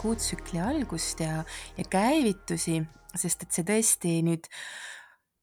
kuutsükli 0.00 0.60
algust 0.60 1.20
ja, 1.20 1.42
ja 1.76 1.84
käivitusi, 1.90 2.80
sest 3.18 3.44
et 3.44 3.52
see 3.52 3.66
tõesti 3.68 4.20
nüüd 4.24 4.48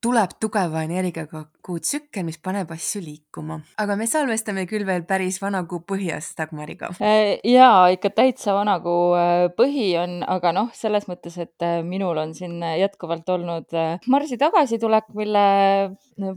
tuleb 0.01 0.33
tugeva 0.41 0.83
energiaga 0.85 1.43
kuutsükkel, 1.65 2.23
mis 2.27 2.37
paneb 2.41 2.69
asju 2.73 3.01
liikuma. 3.01 3.57
aga 3.81 3.95
me 3.97 4.05
salvestame 4.09 4.67
küll 4.69 4.85
veel 4.85 5.03
päris 5.09 5.39
vana 5.41 5.63
kuu 5.69 5.81
põhjas 5.89 6.29
Dagmariga. 6.37 6.91
Äh, 7.01 7.37
jaa, 7.45 7.87
ikka 7.93 8.11
täitsa 8.17 8.53
vana 8.57 8.77
kuu 8.83 9.15
äh, 9.17 9.47
põhi 9.57 9.87
on, 10.01 10.19
aga 10.37 10.53
noh, 10.57 10.69
selles 10.77 11.09
mõttes, 11.09 11.39
et 11.41 11.65
äh, 11.65 11.79
minul 11.85 12.17
on 12.21 12.35
siin 12.37 12.61
jätkuvalt 12.61 13.29
olnud 13.33 13.77
Marsi 14.07 14.37
tagasitulek, 14.41 15.09
mille 15.17 15.47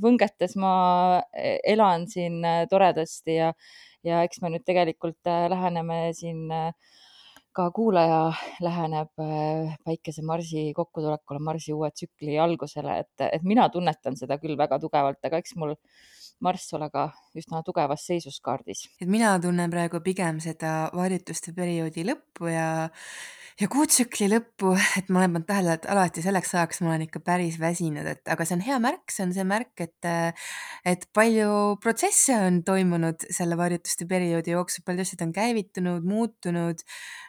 võngetes 0.01 0.57
ma 0.60 0.73
elan 1.37 2.09
siin 2.09 2.41
toredasti 2.71 3.37
ja, 3.37 3.52
ja 4.05 4.24
eks 4.24 4.41
me 4.41 4.55
nüüd 4.57 4.65
tegelikult 4.68 5.21
läheneme 5.52 6.09
siin 6.16 6.48
äh, 6.52 6.73
ka 7.56 7.66
kuulaja 7.74 8.20
läheneb 8.62 9.22
äh, 9.22 9.74
väikese 9.87 10.23
Marsi 10.26 10.70
kokkutulekule, 10.76 11.40
Marsi 11.43 11.74
uue 11.74 11.90
tsükli 11.90 12.38
algusele, 12.38 13.01
et, 13.04 13.26
et 13.26 13.42
mina 13.42 13.68
tunnetan 13.68 14.16
seda 14.20 14.38
küll 14.42 14.59
väga 14.59 14.79
tugevalt, 14.82 15.20
aga 15.26 15.40
eks 15.42 15.57
mul 15.60 15.74
Marss 16.41 16.73
ole 16.77 16.91
ka 16.93 17.10
üsna 17.37 17.63
tugevas 17.66 18.07
seisus 18.07 18.41
kaardis. 18.45 18.87
et 19.01 19.09
mina 19.09 19.37
tunnen 19.41 19.71
praegu 19.71 20.01
pigem 20.05 20.41
seda 20.41 20.91
varjutuste 20.97 21.55
perioodi 21.57 22.07
lõppu 22.09 22.51
ja 22.52 22.71
ja 23.60 23.69
kuutsükli 23.69 24.29
lõppu, 24.30 24.73
et 24.99 25.10
ma 25.13 25.21
olen 25.21 25.35
pannud 25.35 25.49
tähele, 25.49 25.74
et 25.77 25.87
alati 25.93 26.23
selleks 26.24 26.55
ajaks 26.55 26.80
ma 26.80 26.93
olen 26.93 27.05
ikka 27.05 27.21
päris 27.24 27.59
väsinud, 27.60 28.07
et 28.09 28.30
aga 28.32 28.47
see 28.49 28.57
on 28.57 28.63
hea 28.65 28.79
märk, 28.80 29.13
see 29.13 29.24
on 29.27 29.35
see 29.37 29.45
märk, 29.45 29.73
et 29.85 30.09
et 30.88 31.05
palju 31.16 31.77
protsesse 31.82 32.37
on 32.41 32.60
toimunud 32.65 33.27
selle 33.29 33.59
varjutuste 33.60 34.07
perioodi 34.09 34.54
jooksul, 34.54 34.85
palju 34.87 35.04
asjad 35.04 35.25
on 35.27 35.35
käivitunud, 35.37 36.07
muutunud. 36.09 36.80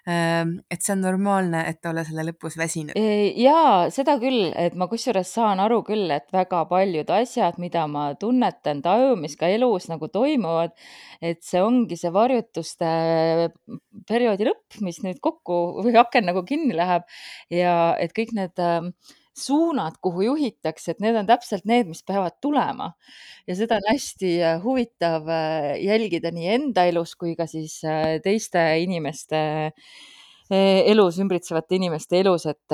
Ähm, 0.09 0.56
et 0.72 0.81
see 0.81 0.96
on 0.96 1.03
normaalne, 1.03 1.66
et 1.70 1.86
olla 1.86 2.06
selle 2.08 2.23
lõpus 2.31 2.56
väsinud. 2.58 2.96
jaa, 2.96 3.90
seda 3.94 4.16
küll, 4.22 4.53
et 4.58 4.78
ma 4.80 4.88
kusjuures 4.92 5.34
saan 5.36 5.59
aru 5.62 5.81
küll, 5.88 6.08
et 6.16 6.31
väga 6.34 6.64
paljud 6.72 7.12
asjad, 7.12 7.59
mida 7.62 7.86
ma 7.92 8.12
tunnetan, 8.20 8.81
tajun, 8.81 9.00
mis 9.19 9.38
ka 9.39 9.49
elus 9.52 9.88
nagu 9.91 10.09
toimuvad, 10.11 10.75
et 11.21 11.41
see 11.45 11.61
ongi 11.63 11.97
see 11.99 12.11
varjutuste 12.13 12.91
perioodi 14.09 14.49
lõpp, 14.49 14.81
mis 14.85 15.02
nüüd 15.05 15.21
kokku 15.23 15.61
või 15.85 15.97
aken 16.02 16.30
nagu 16.31 16.45
kinni 16.47 16.77
läheb 16.77 17.07
ja 17.53 17.95
et 18.02 18.16
kõik 18.17 18.35
need 18.38 18.61
ähm, 18.63 18.94
suunad, 19.38 19.97
kuhu 20.02 20.25
juhitakse, 20.25 20.91
et 20.91 21.03
need 21.03 21.16
on 21.16 21.27
täpselt 21.29 21.66
need, 21.69 21.89
mis 21.89 22.03
peavad 22.07 22.38
tulema. 22.44 22.91
ja 23.47 23.55
seda 23.57 23.79
on 23.79 23.88
hästi 23.89 24.31
äh, 24.44 24.63
huvitav 24.63 25.27
äh, 25.31 25.75
jälgida 25.81 26.31
nii 26.31 26.47
enda 26.55 26.85
elus 26.89 27.16
kui 27.16 27.35
ka 27.35 27.47
siis 27.49 27.79
äh, 27.88 28.19
teiste 28.23 28.63
inimeste 28.83 29.72
elus, 30.52 31.16
ümbritsevate 31.23 31.77
inimeste 31.77 32.19
elus, 32.19 32.44
et 32.44 32.73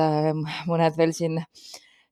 mõned 0.66 0.96
veel 0.98 1.12
siin 1.14 1.36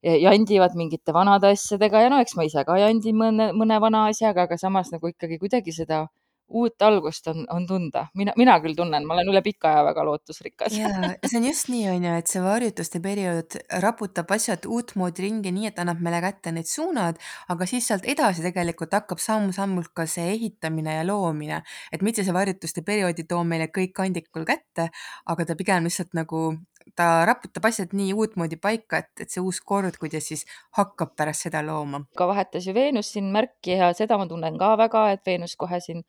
jandivad 0.06 0.76
mingite 0.78 1.14
vanade 1.14 1.50
asjadega 1.56 2.06
ja 2.06 2.12
no 2.14 2.20
eks 2.22 2.36
ma 2.38 2.46
ise 2.46 2.64
ka 2.68 2.78
jandin 2.78 3.18
mõne, 3.18 3.50
mõne 3.58 3.80
vana 3.82 4.06
asjaga, 4.12 4.46
aga 4.46 4.60
samas 4.62 4.92
nagu 4.94 5.10
ikkagi 5.10 5.40
kuidagi 5.42 5.74
seda 5.74 6.06
uut 6.48 6.82
algust 6.82 7.28
on, 7.28 7.46
on 7.50 7.66
tunda. 7.68 8.06
mina, 8.14 8.34
mina 8.38 8.58
küll 8.62 8.76
tunnen, 8.78 9.06
ma 9.08 9.16
olen 9.16 9.32
üle 9.32 9.42
pika 9.46 9.72
aja 9.72 9.84
väga 9.88 10.04
lootusrikas. 10.06 10.76
jaa, 10.78 11.14
see 11.30 11.40
on 11.40 11.48
just 11.48 11.70
nii, 11.74 11.88
on 11.90 12.06
ju, 12.06 12.12
et 12.22 12.30
see 12.30 12.44
varjutuste 12.44 13.02
periood 13.02 13.58
raputab 13.82 14.32
asjad 14.36 14.68
uutmoodi 14.70 15.26
ringi, 15.26 15.54
nii 15.56 15.72
et 15.72 15.82
annab 15.82 16.04
meile 16.06 16.22
kätte 16.26 16.54
need 16.54 16.70
suunad, 16.70 17.18
aga 17.50 17.70
siis 17.70 17.90
sealt 17.90 18.06
edasi 18.06 18.46
tegelikult 18.46 18.94
hakkab 18.94 19.22
samm-sammult 19.24 19.94
ka 19.98 20.06
see 20.10 20.36
ehitamine 20.36 21.00
ja 21.00 21.08
loomine. 21.08 21.64
et 21.92 22.06
mitte 22.06 22.24
see 22.24 22.36
varjutuste 22.36 22.86
periood 22.86 23.18
ei 23.18 23.30
too 23.30 23.44
meile 23.44 23.72
kõik 23.74 23.96
kandikul 23.98 24.46
kätte, 24.46 24.92
aga 25.26 25.46
ta 25.46 25.58
pigem 25.58 25.90
lihtsalt 25.90 26.14
nagu 26.14 26.52
ta 26.96 27.26
raputab 27.26 27.66
asjad 27.70 27.94
nii 27.98 28.14
uutmoodi 28.14 28.58
paika, 28.62 29.02
et, 29.04 29.12
et 29.26 29.32
see 29.32 29.44
uus 29.44 29.62
kord, 29.66 29.98
kuidas 30.02 30.28
siis 30.30 30.46
hakkab 30.78 31.16
pärast 31.18 31.48
seda 31.48 31.64
looma. 31.66 32.04
ka 32.18 32.28
vahetas 32.30 32.68
ju 32.68 32.76
Veenus 32.78 33.14
siin 33.16 33.32
märki 33.34 33.80
ja 33.80 33.94
seda 33.98 34.20
ma 34.22 34.28
tunnen 34.30 34.60
ka 34.62 34.76
väga, 34.78 35.08
et 35.16 35.26
Veenus 35.26 35.56
kohe 35.60 35.80
siin 35.82 36.04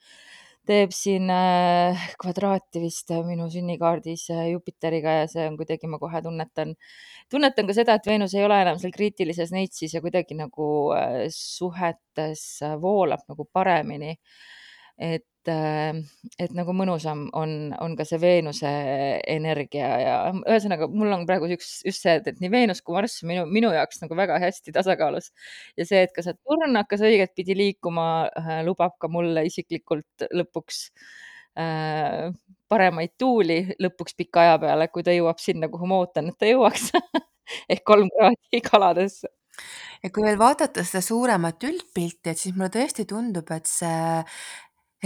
teeb 0.67 0.91
siin 0.95 1.31
äh, 1.31 2.07
kvadraati 2.21 2.81
vist 2.83 3.13
minu 3.27 3.47
sünnikaardis 3.53 4.27
äh, 4.35 4.49
Jupiteriga 4.51 5.21
ja 5.21 5.29
see 5.31 5.47
on 5.47 5.57
kuidagi, 5.61 5.87
ma 5.91 6.01
kohe 6.03 6.23
tunnetan, 6.25 6.75
tunnetan 7.31 7.71
ka 7.71 7.77
seda, 7.77 7.97
et 7.97 8.09
Veenus 8.11 8.35
ei 8.35 8.45
ole 8.47 8.59
enam 8.65 8.81
seal 8.83 8.95
kriitilises 8.95 9.55
neitsis 9.55 9.95
ja 9.95 10.03
kuidagi 10.05 10.39
nagu 10.39 10.69
äh, 10.97 11.23
suhetes 11.33 12.45
voolab 12.83 13.23
nagu 13.31 13.47
paremini. 13.53 14.17
et 14.97 15.27
et, 15.51 16.31
et 16.43 16.55
nagu 16.57 16.75
mõnusam 16.77 17.27
on, 17.37 17.53
on 17.83 17.97
ka 17.99 18.07
see 18.09 18.19
Veenuse 18.23 18.71
energia 19.33 19.91
ja 20.03 20.17
ühesõnaga, 20.39 20.89
mul 20.93 21.12
on 21.15 21.27
praegu 21.29 21.49
üks, 21.57 21.81
just 21.87 22.05
see, 22.05 22.17
et, 22.21 22.41
nii 22.43 22.53
Veenus 22.53 22.83
kui 22.84 22.97
Marss 22.97 23.23
minu, 23.29 23.47
minu 23.51 23.71
jaoks 23.75 24.03
nagu 24.03 24.19
väga 24.19 24.41
hästi 24.43 24.75
tasakaalus. 24.77 25.31
ja 25.77 25.87
see, 25.89 26.03
et 26.07 26.15
ka 26.17 26.25
see 26.27 26.37
turn 26.39 26.77
hakkas 26.81 27.05
õigetpidi 27.07 27.57
liikuma, 27.59 28.09
äh, 28.41 28.59
lubab 28.67 28.99
ka 29.03 29.11
mulle 29.12 29.47
isiklikult 29.49 30.27
lõpuks 30.33 30.83
äh, 31.61 32.28
paremaid 32.69 33.15
tuuli 33.19 33.63
lõpuks 33.83 34.19
pika 34.19 34.45
aja 34.45 34.61
peale, 34.63 34.91
kui 34.93 35.07
ta 35.07 35.15
jõuab 35.15 35.41
sinna, 35.43 35.71
kuhu 35.73 35.89
ma 35.91 36.03
ootan, 36.03 36.33
et 36.33 36.39
ta 36.39 36.51
jõuaks 36.51 36.91
ehk 37.73 37.87
kolm 37.87 38.11
kraadi 38.15 38.63
kaladesse 38.67 39.31
ja 40.03 40.11
kui 40.13 40.25
veel 40.27 40.39
vaadata 40.41 40.84
seda 40.87 41.03
suuremat 41.05 41.67
üldpilti, 41.69 42.33
et 42.33 42.41
siis 42.41 42.55
mulle 42.57 42.71
tõesti 42.75 43.07
tundub, 43.09 43.51
et 43.55 43.69
see 43.71 44.23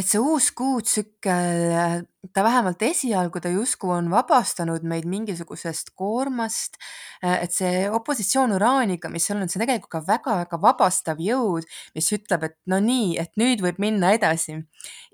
et 0.01 0.09
see 0.09 0.21
uus 0.21 0.49
kuutsükkel, 0.57 2.07
ta 2.35 2.43
vähemalt 2.45 2.83
esialgu 2.85 3.41
ta 3.41 3.49
justkui 3.49 3.91
on 3.95 4.11
vabastanud 4.13 4.85
meid 4.85 5.07
mingisugusest 5.09 5.95
koormast. 5.97 6.77
et 7.21 7.53
see 7.53 7.85
opositsioon 7.93 8.53
uraaniga, 8.57 9.11
mis 9.13 9.27
on, 9.33 9.43
see 9.49 9.59
on 9.59 9.65
tegelikult 9.67 9.91
ka 9.93 10.01
väga-väga 10.07 10.59
vabastav 10.61 11.19
jõud, 11.21 11.67
mis 11.95 12.07
ütleb, 12.17 12.47
et 12.49 12.57
no 12.73 12.79
nii, 12.81 13.19
et 13.21 13.33
nüüd 13.41 13.61
võib 13.65 13.81
minna 13.83 14.13
edasi. 14.17 14.57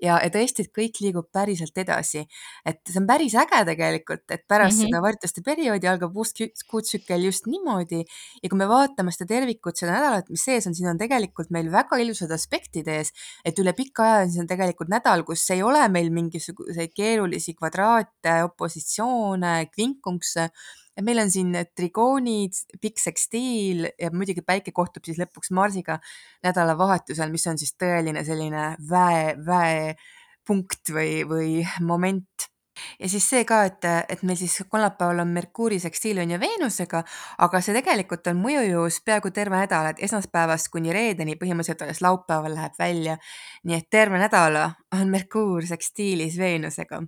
ja, 0.03 0.19
ja 0.23 0.29
tõesti, 0.31 0.67
et 0.67 0.71
kõik 0.75 1.01
liigub 1.03 1.27
päriselt 1.33 1.77
edasi. 1.77 2.25
et 2.65 2.79
see 2.87 2.99
on 3.01 3.07
päris 3.07 3.35
äge 3.35 3.63
tegelikult, 3.71 4.25
et 4.31 4.43
pärast 4.47 4.77
mm 4.77 4.83
-hmm. 4.83 4.91
seda 4.91 5.01
varjutuste 5.01 5.41
perioodi 5.43 5.87
algab 5.87 6.15
uus 6.15 6.33
kuutsükkel 6.69 7.23
just 7.23 7.47
niimoodi. 7.47 8.03
ja 8.43 8.49
kui 8.49 8.57
me 8.57 8.67
vaatame 8.67 9.11
seda 9.11 9.27
tervikut, 9.27 9.77
seda 9.77 9.91
nädalat, 9.91 10.29
mis 10.29 10.43
sees 10.43 10.67
on, 10.67 10.75
siin 10.75 10.89
on 10.89 10.97
tegelikult 10.97 11.49
meil 11.49 11.71
väga 11.71 11.97
ilusad 11.97 12.31
aspektid 12.31 12.87
ees, 12.87 13.11
et 13.45 13.59
üle 13.59 13.73
pika 13.73 14.03
aja 14.03 14.27
siis 14.27 14.39
on 14.39 14.47
tegelikult 14.47 14.67
tegelikult 14.77 14.91
nädal, 14.91 15.23
kus 15.25 15.45
ei 15.53 15.63
ole 15.63 15.87
meil 15.89 16.09
mingisuguseid 16.13 16.93
keerulisi 16.97 17.53
kvadraate, 17.57 18.41
opositsioone, 18.47 19.69
kvinkungse. 19.73 20.49
et 20.97 21.05
meil 21.05 21.21
on 21.21 21.29
siin 21.29 21.53
trigoonid, 21.77 22.57
pikk 22.81 22.97
sekstiil 22.97 23.85
ja 24.01 24.09
muidugi 24.09 24.41
päike 24.41 24.73
kohtub 24.73 25.05
siis 25.05 25.19
lõpuks 25.21 25.53
Marsiga 25.53 25.99
nädalavahetusel, 26.43 27.29
mis 27.29 27.45
on 27.47 27.61
siis 27.61 27.75
tõeline 27.77 28.23
selline 28.25 28.71
väe, 28.89 29.35
väepunkt 29.45 30.93
või, 30.93 31.21
või 31.29 31.51
moment 31.85 32.49
ja 32.99 33.09
siis 33.09 33.29
see 33.29 33.43
ka, 33.47 33.63
et, 33.69 33.87
et 34.09 34.23
meil 34.27 34.39
siis 34.39 34.57
kolmapäeval 34.69 35.23
on 35.23 35.33
Merkuuri 35.35 35.79
sekstiilion 35.79 36.31
ja 36.31 36.39
Veenusega, 36.39 37.03
aga 37.45 37.61
see 37.61 37.75
tegelikult 37.77 38.27
on 38.31 38.41
mõjujõus 38.41 39.01
peaaegu 39.05 39.31
terve 39.35 39.59
nädal, 39.61 39.91
et 39.91 40.03
esmaspäevast 40.07 40.71
kuni 40.73 40.93
reedeni, 40.95 41.37
põhimõtteliselt 41.39 41.85
alles 41.85 42.03
laupäeval 42.05 42.55
läheb 42.57 42.79
välja. 42.79 43.17
nii 43.63 43.77
et 43.77 43.89
terve 43.89 44.19
nädala 44.21 44.71
on 44.93 45.09
Merkuur 45.09 45.65
sekstiilis 45.65 46.37
Veenusega 46.37 47.01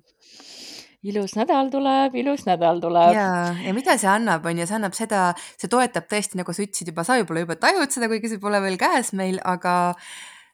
ilus 1.04 1.36
nädal 1.38 1.69
tuleb, 1.71 2.16
ilus 2.19 2.44
nädal 2.48 2.81
tuleb. 2.83 3.13
ja, 3.16 3.56
ja 3.63 3.74
mida 3.75 3.95
see 4.00 4.10
annab, 4.12 4.45
on 4.45 4.60
ju, 4.60 4.68
see 4.68 4.77
annab 4.80 4.98
seda, 4.98 5.21
see 5.60 5.71
toetab 5.71 6.10
tõesti, 6.12 6.39
nagu 6.39 6.56
sa 6.56 6.66
ütlesid 6.66 6.92
juba, 6.92 7.06
sa 7.07 7.16
võib-olla 7.19 7.45
juba 7.45 7.56
tajud 7.62 7.95
seda, 7.95 8.10
kuigi 8.12 8.33
see 8.33 8.42
pole 8.44 8.60
veel 8.63 8.75
käes 8.81 9.13
meil, 9.18 9.39
aga 9.48 9.75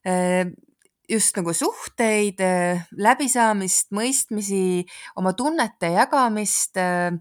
äh, 0.06 0.46
just 1.10 1.38
nagu 1.38 1.54
suhteid, 1.56 2.42
äh, 2.44 2.86
läbisaamist, 2.98 3.92
mõistmisi, 3.96 4.84
oma 5.20 5.34
tunnete 5.38 5.94
jagamist 5.96 6.78
äh, 6.82 7.14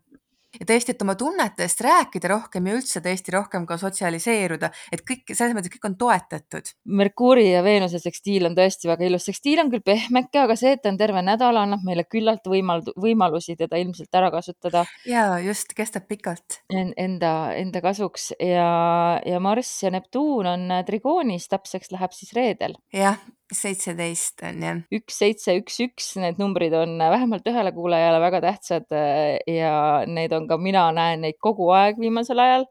ja 0.60 0.66
tõesti, 0.68 0.94
et 0.94 1.02
oma 1.02 1.14
tunnetest 1.18 1.82
rääkida 1.84 2.30
rohkem 2.30 2.68
ja 2.68 2.76
üldse 2.78 3.02
tõesti 3.04 3.34
rohkem 3.34 3.66
ka 3.68 3.78
sotsialiseeruda, 3.80 4.70
et 4.94 5.02
kõik 5.06 5.34
selles 5.34 5.54
mõttes 5.56 5.72
kõik 5.74 5.88
on 5.88 5.96
toetatud. 6.00 6.70
Merkuuri 7.00 7.46
ja 7.50 7.62
Veenuse 7.66 8.00
sekstiil 8.02 8.46
on 8.48 8.56
tõesti 8.58 8.90
väga 8.90 9.08
ilus, 9.08 9.26
sekstiil 9.28 9.64
on 9.64 9.72
küll 9.72 9.84
pehmeke, 9.84 10.44
aga 10.44 10.56
see, 10.58 10.74
et 10.76 10.84
ta 10.84 10.92
on 10.92 11.00
terve 11.00 11.24
nädal, 11.26 11.58
annab 11.60 11.84
meile 11.86 12.06
küllalt 12.08 12.46
võimal-, 12.50 12.84
võimalusi 13.00 13.58
teda 13.58 13.80
ilmselt 13.82 14.14
ära 14.14 14.30
kasutada. 14.34 14.84
ja 15.08 15.26
just, 15.42 15.74
kestab 15.76 16.08
pikalt 16.10 16.60
en,. 16.70 16.92
Enda, 17.04 17.52
enda 17.58 17.80
kasuks 17.82 18.30
ja, 18.38 19.18
ja 19.26 19.40
Marss 19.42 19.82
ja 19.82 19.90
Neptuun 19.92 20.46
on 20.46 20.70
trigoonis, 20.86 21.48
täpseks 21.50 21.90
läheb 21.92 22.14
siis 22.14 22.32
reedel. 22.36 22.76
jah, 22.94 23.18
seitseteist 23.52 24.42
on 24.48 24.62
jah. 24.64 24.82
üks, 24.94 25.16
seitse, 25.20 25.54
üks, 25.60 25.78
üks, 25.84 26.10
need 26.20 26.38
numbrid 26.40 26.74
on 26.78 26.96
vähemalt 26.98 27.46
ühele 27.50 27.72
kuulajale 27.76 28.20
väga 28.22 28.40
tähtsad 28.44 28.94
äh, 28.96 29.36
ja 29.50 30.04
need 30.08 30.32
on 30.36 30.48
ka, 30.48 30.58
mina 30.60 30.86
näen 30.96 31.24
neid 31.26 31.36
kogu 31.42 31.68
aeg 31.76 32.00
viimasel 32.00 32.40
ajal. 32.40 32.64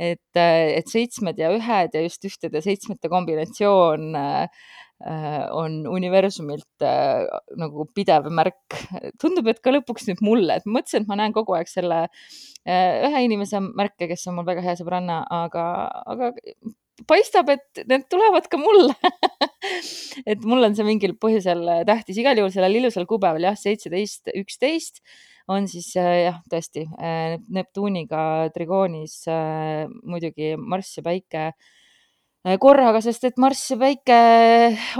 et, 0.00 0.32
äh, 0.40 0.78
et 0.78 0.88
seitsmed 0.90 1.38
ja 1.38 1.52
ühed 1.54 1.94
ja 1.94 2.02
just 2.02 2.24
ühtede 2.24 2.62
seitsmete 2.64 3.10
kombinatsioon 3.12 4.14
äh, 4.18 4.64
on 5.52 5.82
universumilt 5.90 6.84
nagu 7.60 7.84
pidev 7.92 8.30
märk. 8.32 8.78
tundub, 9.20 9.50
et 9.50 9.60
ka 9.60 9.74
lõpuks 9.74 10.06
nüüd 10.08 10.22
mulle, 10.24 10.56
et 10.56 10.64
mõtlesin, 10.64 11.04
et 11.04 11.10
ma 11.10 11.18
näen 11.20 11.34
kogu 11.36 11.52
aeg 11.58 11.68
selle 11.68 12.06
ühe 12.64 13.20
inimese 13.26 13.60
märke, 13.60 14.08
kes 14.08 14.24
on 14.30 14.38
mul 14.38 14.46
väga 14.48 14.64
hea 14.64 14.76
sõbranna, 14.78 15.18
aga, 15.42 15.66
aga 16.14 16.30
paistab, 17.08 17.50
et 17.54 17.84
need 17.90 18.06
tulevad 18.10 18.46
ka 18.50 18.60
mulle. 18.60 18.94
Et 20.30 20.40
mul 20.46 20.62
on 20.62 20.74
see 20.76 20.86
mingil 20.86 21.16
põhjusel 21.20 21.64
tähtis, 21.88 22.18
igal 22.20 22.38
juhul 22.38 22.52
sellel 22.52 22.76
ilusal 22.78 23.06
kuupäeval 23.08 23.48
jah, 23.48 23.56
seitseteist, 23.58 24.30
üksteist 24.36 25.00
on 25.50 25.66
siis 25.68 25.90
jah, 25.96 26.38
tõesti 26.52 26.84
Neptuniga 27.52 28.50
trigoonis 28.54 29.22
muidugi 30.04 30.54
Marss 30.60 31.00
ja 31.00 31.04
Päike 31.04 31.46
korraga, 32.60 33.00
sest 33.00 33.24
et 33.24 33.38
Marss 33.40 33.70
ja 33.72 33.76
Päike 33.80 34.16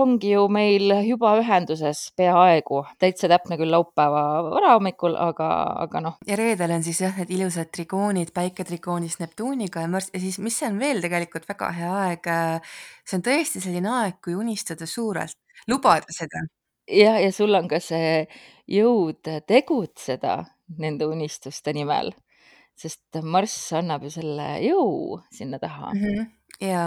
ongi 0.01 0.31
ju 0.33 0.47
meil 0.53 0.95
juba 1.05 1.35
ühenduses 1.37 2.07
peaaegu, 2.17 2.81
täitsa 3.01 3.29
täpne 3.29 3.59
küll 3.61 3.73
laupäeva 3.75 4.23
varahommikul, 4.47 5.17
aga, 5.21 5.49
aga 5.85 6.01
noh. 6.07 6.17
ja 6.29 6.39
reedel 6.41 6.73
on 6.79 6.85
siis 6.87 7.03
jah, 7.05 7.13
need 7.21 7.35
ilusad 7.37 7.69
trigoonid, 7.75 8.33
Päike 8.35 8.65
trigoonis 8.65 9.19
Neptuniga 9.21 9.85
ja 9.85 9.91
Marss 9.93 10.13
ja 10.15 10.23
siis, 10.23 10.39
mis 10.41 10.57
on 10.65 10.81
veel 10.81 11.05
tegelikult 11.05 11.45
väga 11.51 11.69
hea 11.77 11.95
aeg. 12.07 12.31
see 13.05 13.19
on 13.19 13.25
tõesti 13.29 13.61
selline 13.61 13.93
aeg, 13.93 14.21
kui 14.25 14.37
unistada 14.41 14.89
suurelt, 14.89 15.37
lubada 15.69 16.17
seda. 16.17 16.47
jah, 16.89 17.19
ja 17.21 17.33
sul 17.33 17.53
on 17.61 17.69
ka 17.69 17.81
see 17.81 18.23
jõud 18.73 19.21
tegutseda 19.45 20.39
nende 20.81 21.05
unistuste 21.13 21.77
nimel, 21.77 22.15
sest 22.73 23.21
Marss 23.21 23.69
annab 23.77 24.09
ju 24.09 24.15
selle 24.17 24.49
jõu 24.65 25.21
sinna 25.29 25.61
taha 25.61 25.93
mm. 25.93 26.01
-hmm 26.09 26.33
ja, 26.61 26.85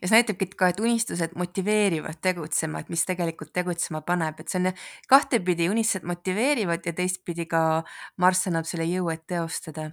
ja 0.00 0.08
see 0.08 0.16
näitabki 0.16 0.48
ka, 0.56 0.70
et 0.70 0.80
unistused 0.80 1.34
motiveerivad 1.38 2.20
tegutsema, 2.22 2.80
et 2.80 2.90
mis 2.92 3.04
tegelikult 3.08 3.52
tegutsema 3.56 4.02
paneb, 4.06 4.40
et 4.40 4.52
see 4.52 4.60
on 4.62 4.70
kahtepidi, 5.10 5.68
unistused 5.72 6.06
motiveerivad 6.08 6.86
ja 6.86 6.94
teistpidi 6.96 7.46
ka 7.50 7.62
Marss 8.22 8.50
annab 8.50 8.68
selle 8.68 8.88
jõu, 8.88 9.10
et 9.12 9.26
teostada. 9.30 9.90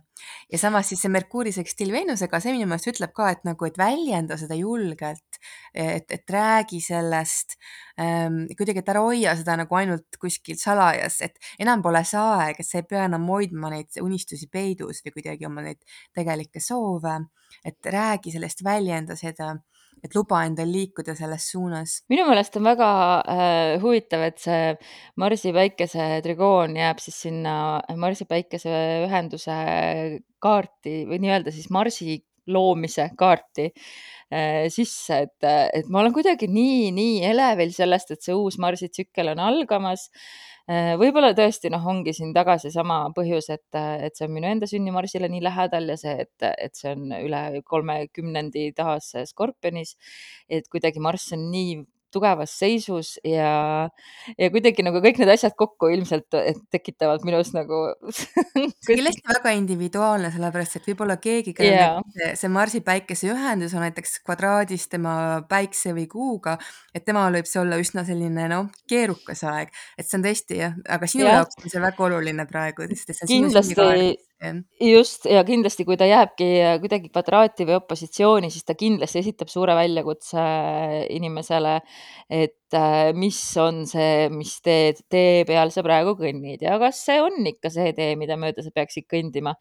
ja 0.52 0.58
samas 0.58 0.90
siis 0.90 1.04
see 1.04 1.14
Merkuuri 1.14 1.52
sekstil 1.54 1.92
Veenusega, 1.94 2.40
see 2.42 2.56
minu 2.56 2.66
meelest 2.70 2.90
ütleb 2.94 3.14
ka, 3.16 3.30
et 3.32 3.44
nagu, 3.46 3.68
et 3.68 3.78
väljenda 3.78 4.38
seda 4.38 4.58
julgelt, 4.58 5.42
et, 5.74 6.10
et 6.12 6.34
räägi 6.34 6.82
sellest 6.82 7.58
kuidagi, 7.98 8.84
et 8.84 8.92
ära 8.94 9.02
hoia 9.02 9.34
seda 9.40 9.56
nagu 9.58 9.80
ainult 9.80 10.20
kuskil 10.22 10.60
salajas, 10.62 11.22
et 11.26 11.40
enam 11.60 11.82
pole 11.82 12.04
see 12.06 12.22
aeg, 12.22 12.60
et 12.62 12.68
sa 12.68 12.82
ei 12.82 12.86
pea 12.90 13.08
enam 13.10 13.26
hoidma 13.32 13.72
neid 13.74 13.98
unistusi 14.04 14.50
peidus 14.54 15.02
või 15.06 15.18
kuidagi 15.18 15.50
oma 15.50 15.66
neid 15.66 15.82
tegelikke 16.16 16.62
soove 16.62 17.18
et 17.66 17.92
räägi 17.94 18.34
sellest, 18.34 18.64
väljenda 18.66 19.16
seda, 19.18 19.54
et 20.04 20.14
luba 20.16 20.44
endal 20.46 20.70
liikuda 20.70 21.16
selles 21.18 21.48
suunas. 21.52 21.98
minu 22.12 22.28
meelest 22.28 22.56
on 22.60 22.68
väga 22.68 22.90
äh, 23.18 23.82
huvitav, 23.82 24.28
et 24.28 24.40
see 24.42 24.76
Marsi 25.18 25.54
päikese 25.56 26.08
trigoon 26.26 26.78
jääb 26.78 27.02
siis 27.02 27.18
sinna 27.26 27.56
Marsi 27.98 28.28
päikese 28.30 28.74
ühenduse 29.08 29.58
kaarti 30.44 31.00
või 31.10 31.22
nii-öelda 31.24 31.54
siis 31.56 31.72
Marsi 31.74 32.20
loomise 32.52 33.10
kaarti 33.18 33.70
äh, 33.70 34.68
sisse, 34.74 35.24
et, 35.28 35.50
et 35.74 35.90
ma 35.90 36.02
olen 36.04 36.16
kuidagi 36.16 36.50
nii, 36.52 36.92
nii 36.96 37.24
elevil 37.32 37.74
sellest, 37.76 38.14
et 38.16 38.24
see 38.24 38.36
uus 38.36 38.60
Marsi 38.62 38.92
tsükkel 38.92 39.34
on 39.36 39.44
algamas 39.44 40.10
Äh, 40.68 40.98
võib-olla 41.00 41.30
tõesti 41.32 41.70
noh, 41.72 41.84
ongi 41.88 42.12
siin 42.12 42.34
tagasi 42.36 42.68
sama 42.74 42.98
põhjus, 43.16 43.46
et, 43.54 43.78
et 44.04 44.18
see 44.20 44.26
on 44.28 44.34
minu 44.36 44.50
enda 44.50 44.68
sünnimarsile 44.68 45.30
nii 45.32 45.40
lähedal 45.46 45.94
ja 45.94 45.96
see, 46.02 46.26
et, 46.26 46.44
et 46.44 46.76
see 46.76 46.92
on 46.92 47.14
üle 47.22 47.62
kolmekümnendi 47.72 48.66
taas 48.76 49.14
Skorpionis. 49.30 49.96
et 50.52 50.68
kuidagi 50.68 51.00
Marss 51.00 51.32
on 51.38 51.48
nii 51.54 51.78
tugevas 52.18 52.54
seisus 52.58 53.14
ja, 53.26 53.88
ja 54.38 54.50
kuidagi 54.54 54.86
nagu 54.86 55.02
kõik 55.04 55.22
need 55.22 55.32
asjad 55.34 55.56
kokku 55.58 55.92
ilmselt 55.94 56.34
tekitavad 56.74 57.26
minus 57.28 57.54
nagu 57.56 57.84
kindlasti 58.88 59.24
väga 59.30 59.54
individuaalne, 59.60 60.32
sellepärast 60.34 60.80
et 60.80 60.90
võib-olla 60.92 61.20
keegi, 61.22 61.54
kellel 61.58 61.78
yeah. 61.78 62.02
see, 62.18 62.32
see 62.42 62.54
Marsi 62.54 62.82
päikese 62.86 63.32
ühendus 63.34 63.76
on 63.78 63.86
näiteks 63.86 64.20
kvadraadis 64.26 64.88
tema 64.92 65.16
päikse 65.50 65.94
või 65.98 66.08
kuuga, 66.12 66.58
et 66.96 67.06
temal 67.08 67.36
võib 67.38 67.50
see 67.50 67.62
olla 67.62 67.80
üsna 67.82 68.06
selline 68.08 68.50
noh, 68.52 68.72
keerukas 68.90 69.46
aeg, 69.48 69.74
et 69.98 70.08
see 70.08 70.20
on 70.20 70.26
tõesti 70.26 70.62
jah, 70.64 70.78
aga 70.98 71.10
sinu 71.10 71.28
yeah. 71.28 71.42
jaoks 71.42 71.62
on 71.62 71.74
see 71.74 71.84
väga 71.84 72.08
oluline 72.10 72.48
praegu, 72.50 72.90
see 72.94 73.18
on 73.22 73.32
kindlasti, 73.32 73.78
just 74.82 75.26
ja 75.26 75.42
kindlasti, 75.48 75.86
kui 75.88 75.98
ta 75.98 76.06
jääbki 76.06 76.48
kuidagi 76.84 77.10
kvadraati 77.10 77.66
või 77.66 77.78
opositsiooni, 77.80 78.52
siis 78.54 78.68
ta 78.68 78.76
kindlasti 78.78 79.22
esitab 79.24 79.50
suure 79.50 79.74
väljakutse 79.78 80.44
inimesele, 81.16 81.80
et 82.30 82.78
äh, 82.78 83.10
mis 83.18 83.40
on 83.62 83.84
see, 83.90 84.28
mis 84.34 84.54
tee, 84.62 84.94
tee 85.10 85.44
peal 85.50 85.74
sa 85.74 85.82
praegu 85.86 86.14
kõnnid 86.20 86.62
ja 86.68 86.78
kas 86.82 87.02
see 87.08 87.18
on 87.24 87.50
ikka 87.50 87.72
see 87.74 87.96
tee, 87.98 88.14
mida 88.20 88.38
mööda 88.38 88.66
sa 88.66 88.74
peaksid 88.76 89.08
kõndima. 89.10 89.56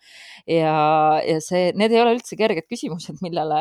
ja, 0.45 0.77
ja 1.25 1.41
see, 1.41 1.71
need 1.77 1.97
ei 1.97 2.03
ole 2.03 2.19
üldse 2.19 2.37
kerged 2.37 2.69
küsimused, 2.69 3.23
millele 3.25 3.61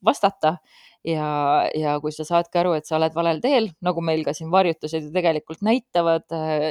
vastata 0.00 0.56
ja, 1.04 1.30
ja 1.76 1.96
kui 2.00 2.16
sa 2.16 2.24
saadki 2.24 2.62
aru, 2.62 2.78
et 2.78 2.88
sa 2.88 2.96
oled 2.96 3.12
valel 3.16 3.44
teel, 3.44 3.74
nagu 3.84 4.00
meil 4.04 4.24
ka 4.24 4.32
siin 4.36 4.48
varjutused 4.52 5.04
ju 5.04 5.12
tegelikult 5.12 5.60
näitavad 5.66 6.32
äh, 6.32 6.70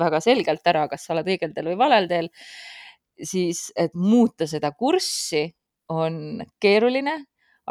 väga 0.00 0.20
selgelt 0.24 0.66
ära, 0.70 0.86
kas 0.88 1.04
sa 1.06 1.16
oled 1.16 1.28
õigel 1.28 1.54
teel 1.54 1.72
või 1.72 1.80
valel 1.80 2.06
teel 2.10 2.30
siis, 3.26 3.70
et 3.76 3.94
muuta 3.94 4.46
seda 4.50 4.72
kurssi 4.72 5.48
on 5.90 6.42
keeruline, 6.62 7.16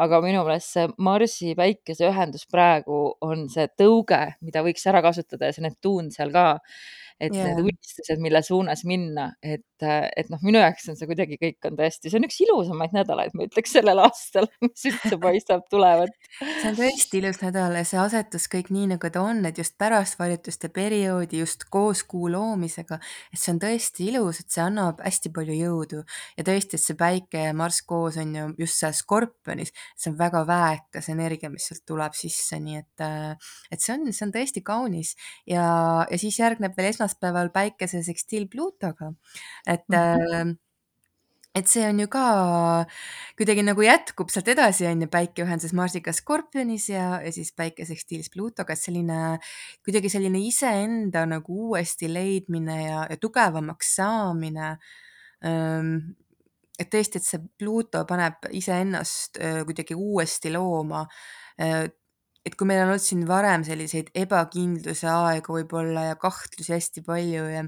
aga 0.00 0.20
minu 0.24 0.44
meelest 0.46 0.74
see 0.76 0.88
Marsi 1.02 1.54
päikese 1.58 2.08
ühendus 2.08 2.46
praegu 2.50 3.02
on 3.24 3.46
see 3.52 3.66
tõuge, 3.78 4.20
mida 4.44 4.62
võiks 4.64 4.86
ära 4.88 5.02
kasutada 5.04 5.48
ja 5.50 5.56
see 5.56 5.64
Neptuun 5.66 6.10
seal 6.14 6.32
ka 6.34 6.46
et 7.20 7.34
yeah. 7.34 7.50
need 7.50 7.60
unistused, 7.60 8.20
mille 8.22 8.40
suunas 8.44 8.82
minna, 8.88 9.26
et, 9.44 9.84
et 9.84 10.30
noh, 10.32 10.40
minu 10.44 10.60
jaoks 10.62 10.88
on 10.88 10.96
see 10.96 11.08
kuidagi 11.08 11.36
kõik 11.40 11.68
on 11.68 11.76
tõesti, 11.76 12.08
see 12.08 12.16
on 12.16 12.26
üks 12.26 12.38
ilusamaid 12.46 12.94
nädalaid, 12.96 13.34
ma 13.36 13.44
ütleks 13.44 13.74
sellel 13.76 14.00
aastal, 14.00 14.48
mis 14.64 14.86
üldse 14.88 15.18
paistab 15.20 15.66
tulevat. 15.72 16.14
see 16.40 16.70
on 16.70 16.78
tõesti 16.78 17.20
ilus 17.20 17.42
nädal 17.44 17.76
ja 17.76 17.84
see 17.84 18.00
asetus 18.00 18.48
kõik 18.52 18.70
nii, 18.72 18.86
nagu 18.94 19.10
ta 19.12 19.24
on, 19.24 19.42
et 19.48 19.60
just 19.60 19.76
pärast 19.80 20.16
valituste 20.20 20.70
perioodi, 20.72 21.42
just 21.44 21.66
koos 21.72 22.02
kuu 22.08 22.30
loomisega, 22.32 23.00
et 23.34 23.42
see 23.42 23.52
on 23.52 23.60
tõesti 23.66 24.08
ilus, 24.08 24.40
et 24.40 24.56
see 24.56 24.64
annab 24.64 25.04
hästi 25.04 25.34
palju 25.36 25.58
jõudu 25.60 26.02
ja 26.38 26.46
tõesti, 26.48 26.80
et 26.80 26.86
see 26.86 26.98
päike 26.98 27.44
ja 27.50 27.52
marss 27.56 27.84
koos 27.84 28.16
on 28.22 28.32
ju 28.36 28.48
just 28.64 28.80
seal 28.80 28.96
skorpionis, 28.96 29.74
see 29.92 30.14
on 30.14 30.16
väga 30.20 30.46
väekas 30.48 31.12
energia, 31.12 31.52
mis 31.52 31.68
sealt 31.68 31.84
tuleb 31.84 32.16
sisse, 32.16 32.56
nii 32.64 32.80
et, 32.80 33.06
et 33.76 33.84
see 33.84 33.92
on, 33.98 34.08
see 34.08 34.24
on 34.24 34.34
tõesti 34.34 34.64
kaunis 34.64 35.12
ja, 35.44 35.68
ja 36.08 36.20
siis 36.20 36.40
järgneb 36.40 36.72
veel 36.78 36.94
esmaspäev 36.94 37.09
esmaspäeval 37.10 37.50
päikese 37.50 38.02
sekstiil 38.02 38.48
Pluutoga. 38.48 39.12
et 39.66 39.88
mm, 39.88 39.96
-hmm. 39.96 40.56
et 41.54 41.66
see 41.66 41.88
on 41.88 42.00
ju 42.00 42.08
ka 42.08 42.86
kuidagi 43.36 43.62
nagu 43.62 43.82
jätkub 43.82 44.30
sealt 44.30 44.48
edasi, 44.48 44.86
on 44.86 45.02
ju, 45.02 45.08
päike 45.08 45.42
ühenduses 45.42 45.72
Marsiga 45.72 46.12
Skorpionis 46.12 46.88
ja, 46.88 47.20
ja 47.20 47.32
siis 47.32 47.52
päike 47.52 47.84
sekstiilis 47.84 48.30
Pluutoga, 48.30 48.72
et 48.72 48.78
selline 48.78 49.38
kuidagi 49.84 50.08
selline 50.08 50.38
iseenda 50.38 51.26
nagu 51.26 51.68
uuesti 51.70 52.12
leidmine 52.12 52.84
ja, 52.84 53.06
ja 53.10 53.16
tugevamaks 53.16 53.94
saamine 53.96 54.78
et 56.80 56.88
tõesti, 56.88 57.18
et 57.18 57.24
see 57.24 57.40
Pluuto 57.58 58.04
paneb 58.08 58.46
iseennast 58.50 59.38
kuidagi 59.66 59.94
uuesti 59.94 60.52
looma 60.52 61.06
et 62.50 62.56
kui 62.58 62.66
meil 62.66 62.82
on 62.82 62.90
olnud 62.90 63.04
siin 63.04 63.22
varem 63.28 63.62
selliseid 63.66 64.10
ebakindluse 64.18 65.06
aegu 65.06 65.60
võib-olla 65.60 66.08
ja 66.10 66.16
kahtlusi 66.18 66.74
hästi 66.74 67.04
palju 67.06 67.44
ja 67.52 67.62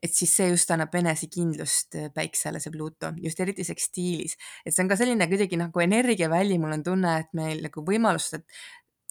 et 0.00 0.16
siis 0.16 0.32
see 0.32 0.48
just 0.48 0.70
annab 0.72 0.94
enesekindlust 0.96 1.98
äh, 2.00 2.08
päiksele, 2.14 2.60
see 2.62 2.72
Pluto, 2.72 3.12
just 3.20 3.40
eriti 3.44 3.66
sekstiilis, 3.68 4.38
et 4.64 4.72
see 4.72 4.84
on 4.84 4.88
ka 4.88 4.96
selline 4.96 5.28
kuidagi 5.28 5.58
nagu 5.60 5.82
energiaväli, 5.84 6.56
mul 6.62 6.78
on 6.78 6.84
tunne, 6.86 7.18
et 7.20 7.34
meil 7.36 7.60
nagu 7.66 7.84
võimalust, 7.84 8.38
et 8.40 8.62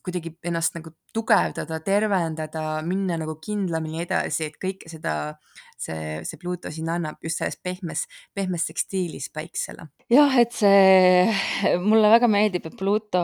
kuidagi 0.06 0.34
ennast 0.50 0.74
nagu 0.80 0.96
tugevdada, 1.14 1.80
tervendada, 1.86 2.64
minna 2.86 3.18
nagu 3.20 3.38
kindlamini 3.42 4.04
edasi, 4.06 4.50
et 4.50 4.60
kõike 4.62 4.92
seda 4.92 5.16
see, 5.80 6.24
see 6.28 6.40
Pluto 6.40 6.72
siin 6.74 6.90
annab 6.92 7.20
just 7.24 7.40
selles 7.40 7.58
pehmes, 7.64 8.04
pehmes 8.36 8.68
tekstiilis 8.68 9.30
päiksele. 9.34 9.88
jah, 10.12 10.36
et 10.42 10.54
see, 10.56 11.26
mulle 11.84 12.12
väga 12.12 12.30
meeldib, 12.32 12.68
et 12.70 12.78
Pluto 12.80 13.22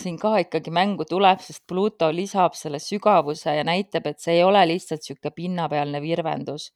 siin 0.00 0.18
ka 0.20 0.34
ikkagi 0.42 0.72
mängu 0.74 1.06
tuleb, 1.08 1.40
sest 1.44 1.64
Pluto 1.70 2.10
lisab 2.14 2.56
selle 2.58 2.80
sügavuse 2.82 3.56
ja 3.58 3.64
näitab, 3.66 4.08
et 4.10 4.20
see 4.22 4.38
ei 4.38 4.44
ole 4.44 4.64
lihtsalt 4.68 5.04
niisugune 5.04 5.34
pinnapealne 5.34 6.00
virvendus. 6.04 6.70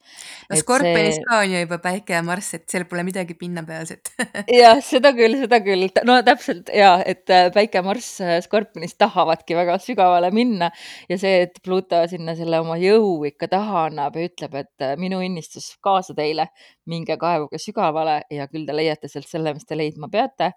no 0.49 0.61
Skorpionis 0.61 1.19
see... 1.19 1.27
ka 1.29 1.43
on 1.45 1.53
ju 1.53 1.63
juba 1.65 1.81
Päike 1.85 2.17
ja 2.17 2.25
Marss, 2.27 2.57
et 2.57 2.67
seal 2.71 2.89
pole 2.91 3.05
midagi 3.07 3.37
pinnapealset 3.39 4.15
jah, 4.63 4.81
seda 4.85 5.13
küll, 5.17 5.37
seda 5.45 5.61
küll, 5.65 5.89
no 6.09 6.19
täpselt 6.27 6.73
ja 6.75 6.97
et 7.05 7.29
Päike 7.29 7.83
ja 7.83 7.85
Marss 7.87 8.23
Skorpionis 8.49 8.97
tahavadki 8.99 9.59
väga 9.59 9.79
sügavale 9.83 10.33
minna 10.35 10.48
minna 10.49 10.71
ja 11.11 11.19
see, 11.21 11.45
et 11.47 11.61
Pluto 11.65 12.01
sinna 12.11 12.35
selle 12.39 12.61
oma 12.63 12.79
jõu 12.81 13.27
ikka 13.29 13.49
taha 13.53 13.87
annab 13.89 14.17
ja 14.19 14.29
ütleb, 14.29 14.57
et 14.63 14.87
minu 15.01 15.21
õnnistus 15.25 15.71
kaasa 15.85 16.17
teile, 16.17 16.49
minge 16.89 17.19
kaevuge 17.21 17.61
sügavale 17.61 18.23
ja 18.33 18.49
küll 18.51 18.67
te 18.69 18.77
leiate 18.77 19.11
sealt 19.13 19.29
selle, 19.29 19.53
mis 19.57 19.69
te 19.69 19.77
leidma 19.79 20.09
peate. 20.13 20.53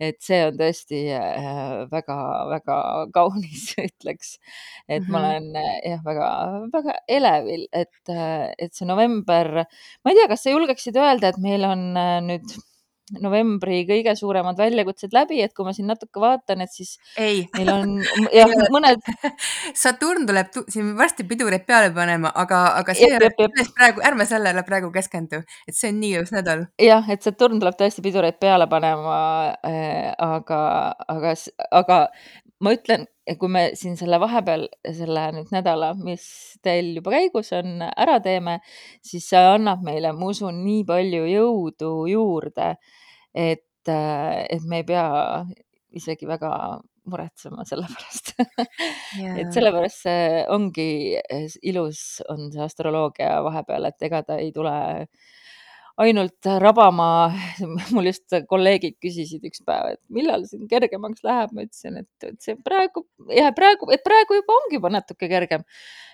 et 0.00 0.20
see 0.24 0.40
on 0.48 0.58
tõesti 0.58 1.04
väga-väga 1.92 2.78
kaunis, 3.14 3.70
ütleks. 3.88 4.38
et 4.88 5.02
mm 5.02 5.10
ma 5.14 5.20
-hmm. 5.20 5.24
olen 5.24 5.90
jah, 5.90 6.04
väga-väga 6.04 6.98
elevil, 7.08 7.66
et, 7.72 8.14
et 8.58 8.72
see 8.74 8.88
november, 8.88 9.64
ma 10.04 10.12
ei 10.12 10.20
tea, 10.20 10.28
kas 10.28 10.46
sa 10.46 10.54
julgeksid 10.54 10.96
öelda, 10.96 11.28
et 11.28 11.42
meil 11.42 11.64
on 11.68 11.92
nüüd 12.28 12.56
novembri 13.20 13.82
kõige 13.88 14.14
suuremad 14.16 14.58
väljakutsed 14.58 15.12
läbi, 15.14 15.40
et 15.44 15.52
kui 15.56 15.66
ma 15.66 15.74
siin 15.76 15.88
natuke 15.90 16.22
vaatan, 16.22 16.62
et 16.64 16.72
siis 16.72 16.94
ei. 17.20 17.44
meil 17.56 17.70
on 17.72 17.94
jah, 18.32 18.52
mõned. 18.74 19.04
Saturn 19.76 20.26
tuleb 20.28 20.50
tu 20.54 20.64
siin 20.72 20.94
varsti 20.98 21.26
pidureid 21.28 21.66
peale 21.68 21.92
panema, 21.94 22.32
aga, 22.44 22.62
aga 22.80 22.96
see 22.96 23.10
jep, 23.12 23.26
jep, 23.26 23.40
jep. 23.44 23.72
praegu, 23.76 24.04
ärme 24.08 24.26
sellele 24.28 24.64
praegu 24.66 24.92
keskendu, 24.94 25.42
et 25.68 25.76
see 25.76 25.92
on 25.92 26.00
nii 26.00 26.14
ilus 26.18 26.32
nädal. 26.34 26.66
jah, 26.80 27.04
et 27.12 27.26
Saturn 27.26 27.60
tuleb 27.60 27.76
tõesti 27.80 28.04
pidureid 28.04 28.40
peale 28.40 28.68
panema 28.72 29.18
äh,. 29.60 30.14
aga, 30.24 30.62
aga, 31.08 31.34
aga 31.82 32.00
ma 32.64 32.72
ütlen, 32.76 33.08
kui 33.38 33.48
me 33.48 33.64
siin 33.78 33.96
selle 33.96 34.18
vahepeal 34.20 34.66
selle 34.84 35.26
nüüd 35.36 35.52
nädala, 35.54 35.92
mis 35.96 36.24
teil 36.64 36.92
juba 36.98 37.14
käigus 37.16 37.52
on, 37.56 37.78
ära 37.88 38.18
teeme, 38.24 38.58
siis 39.04 39.28
see 39.32 39.44
annab 39.54 39.84
meile, 39.86 40.12
ma 40.16 40.32
usun, 40.32 40.60
nii 40.64 40.82
palju 40.88 41.24
jõudu 41.30 41.92
juurde, 42.12 42.74
et, 43.32 43.92
et 43.94 44.66
me 44.68 44.82
ei 44.82 44.88
pea 44.88 45.06
isegi 45.94 46.28
väga 46.28 46.50
muretsema 47.10 47.64
selle 47.68 47.88
pärast 47.92 48.32
yeah. 49.18 49.36
et 49.42 49.52
sellepärast 49.52 50.06
see 50.06 50.44
ongi 50.52 50.88
ilus, 51.68 52.22
on 52.32 52.48
see 52.52 52.64
astroloogia 52.64 53.38
vahepeal, 53.44 53.90
et 53.90 54.06
ega 54.08 54.22
ta 54.26 54.38
ei 54.40 54.52
tule 54.56 54.74
ainult 56.00 56.48
rabama. 56.60 57.08
mul 57.94 58.08
just 58.10 58.36
kolleegid 58.50 58.96
küsisid 59.02 59.44
üks 59.46 59.62
päev, 59.66 59.94
et 59.94 60.00
millal 60.12 60.46
siin 60.48 60.66
kergemaks 60.70 61.24
läheb, 61.26 61.52
ma 61.54 61.66
ütlesin, 61.66 62.00
et, 62.02 62.40
see 62.42 62.56
praegu 62.66 63.04
ja 63.34 63.52
praegu, 63.56 63.90
et 63.94 64.04
praegu 64.06 64.40
juba 64.40 64.58
ongi 64.60 64.80
juba 64.80 64.92
natuke 64.96 65.30
kergem. 65.30 65.66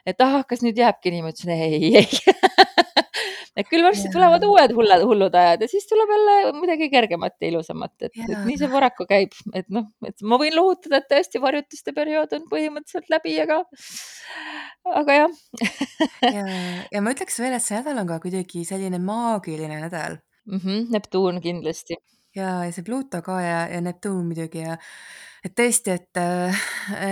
et 0.07 0.21
ah, 0.25 0.41
kas 0.49 0.65
nüüd 0.65 0.79
jääbki 0.81 1.15
nii, 1.15 1.25
ma 1.25 1.33
ütlesin 1.35 1.55
ei, 1.57 1.95
ei 2.03 2.67
et 3.59 3.69
küll 3.71 3.83
varsti 3.85 4.11
tulevad 4.13 4.45
uued 4.47 4.75
hullud, 4.77 5.05
hullud 5.09 5.37
ajad 5.37 5.65
ja 5.65 5.69
siis 5.71 5.87
tuleb 5.91 6.13
jälle 6.15 6.37
midagi 6.61 6.91
kergemat 6.93 7.37
ja 7.41 7.51
ilusamat, 7.51 7.95
et 8.07 8.19
nii 8.47 8.59
see 8.61 8.71
paraku 8.71 9.07
käib, 9.11 9.35
et 9.57 9.67
noh, 9.75 9.89
et 10.07 10.23
ma 10.23 10.39
võin 10.41 10.55
lohutada, 10.57 11.01
et 11.01 11.09
tõesti 11.11 11.43
varjutuste 11.43 11.95
periood 11.97 12.37
on 12.39 12.47
põhimõtteliselt 12.53 13.11
läbi, 13.13 13.35
aga, 13.43 13.61
aga 15.03 15.19
jah 15.19 15.39
ja, 16.37 16.45
ja 16.95 17.03
ma 17.05 17.15
ütleks 17.17 17.41
veel, 17.43 17.57
et 17.57 17.67
see 17.67 17.81
nädal 17.81 18.03
on 18.05 18.11
ka 18.11 18.21
kuidagi 18.23 18.65
selline 18.69 19.03
maagiline 19.03 19.81
nädal 19.83 20.21
mm. 20.47 20.59
-hmm, 20.63 20.87
Neptuun 20.95 21.41
kindlasti. 21.43 21.99
ja, 22.37 22.61
ja 22.65 22.73
see 22.73 22.87
Pluto 22.87 23.23
ka 23.23 23.41
ja, 23.43 23.61
ja 23.69 23.81
Neptuun 23.81 24.31
muidugi 24.31 24.63
ja 24.63 24.79
et 25.45 25.57
tõesti, 25.57 25.97
et 25.97 26.21
äh, 26.21 26.65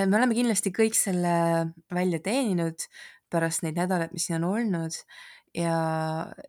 me 0.06 0.16
oleme 0.16 0.36
kindlasti 0.36 0.70
kõik 0.70 0.94
selle 0.94 1.72
välja 1.94 2.20
teeninud 2.20 2.86
pärast 3.32 3.64
neid 3.64 3.76
nädalaid, 3.76 4.12
mis 4.12 4.28
siin 4.28 4.38
on 4.40 4.54
olnud 4.54 4.94
ja, 5.54 5.78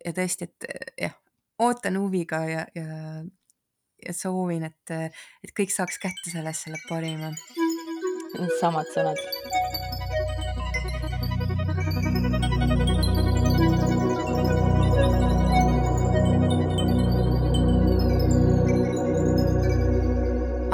ja 0.04 0.12
tõesti, 0.16 0.48
et 0.48 0.96
jah, 1.00 1.16
ootan 1.60 1.98
huviga 2.00 2.42
ja, 2.48 2.64
ja, 2.74 3.22
ja 4.06 4.16
soovin, 4.16 4.64
et, 4.70 4.94
et 5.44 5.54
kõik 5.56 5.72
saaks 5.74 6.00
kätte 6.02 6.32
sellest 6.32 6.68
selle 6.68 6.80
parima. 6.88 7.32
samad 8.60 8.86
sõnad. 8.94 9.18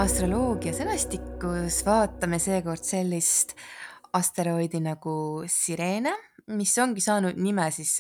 astroloogia 0.07 0.71
sõnastikus 0.77 1.81
vaatame 1.83 2.39
seekord 2.39 2.85
sellist 2.87 3.57
asteroidi 4.15 4.79
nagu 4.85 5.17
Sirene 5.51 6.13
mis 6.55 6.73
ongi 6.79 7.03
saanud 7.03 7.39
nime 7.43 7.67
siis 7.75 7.97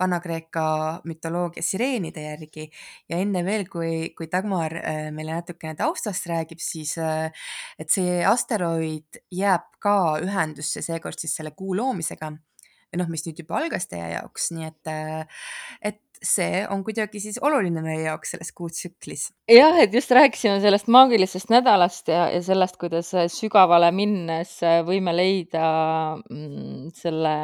Vana-Kreeka 0.00 0.66
mütoloogia 1.08 1.62
sireenide 1.64 2.22
järgi. 2.28 2.68
Ja 3.10 3.18
enne 3.22 3.44
veel, 3.46 3.66
kui, 3.70 4.12
kui 4.16 4.28
Dagmar 4.30 4.76
äh, 4.78 5.08
meile 5.14 5.38
natukene 5.38 5.74
taustast 5.78 6.28
räägib, 6.30 6.62
siis 6.62 6.96
äh, 7.02 7.30
et 7.78 7.90
see 7.90 8.22
asteroid 8.28 9.22
jääb 9.34 9.68
ka 9.82 9.96
ühendusse 10.22 10.84
seekord 10.84 11.18
siis 11.20 11.34
selle 11.40 11.54
kuu 11.56 11.76
loomisega. 11.76 12.30
Või 12.94 13.00
noh, 13.02 13.10
mis 13.10 13.26
nüüd 13.26 13.42
juba 13.42 13.58
algas 13.58 13.88
teie 13.90 14.06
jaoks, 14.12 14.52
nii 14.54 14.68
et, 14.70 14.90
äh, 14.90 15.46
et 15.82 16.03
see 16.24 16.62
on 16.70 16.82
kuidagi 16.86 17.20
siis 17.22 17.38
oluline 17.44 17.82
meie 17.84 18.02
jaoks 18.06 18.34
selles 18.34 18.52
kuutsüklis. 18.56 19.26
jah, 19.50 19.78
et 19.82 19.94
just 19.94 20.10
rääkisime 20.14 20.60
sellest 20.62 20.88
maagilisest 20.92 21.52
nädalast 21.52 22.08
ja, 22.12 22.26
ja 22.32 22.42
sellest, 22.44 22.78
kuidas 22.80 23.12
sügavale 23.32 23.90
minnes 23.94 24.56
võime 24.88 25.14
leida 25.16 25.66
mm, 26.22 26.92
selle 26.96 27.34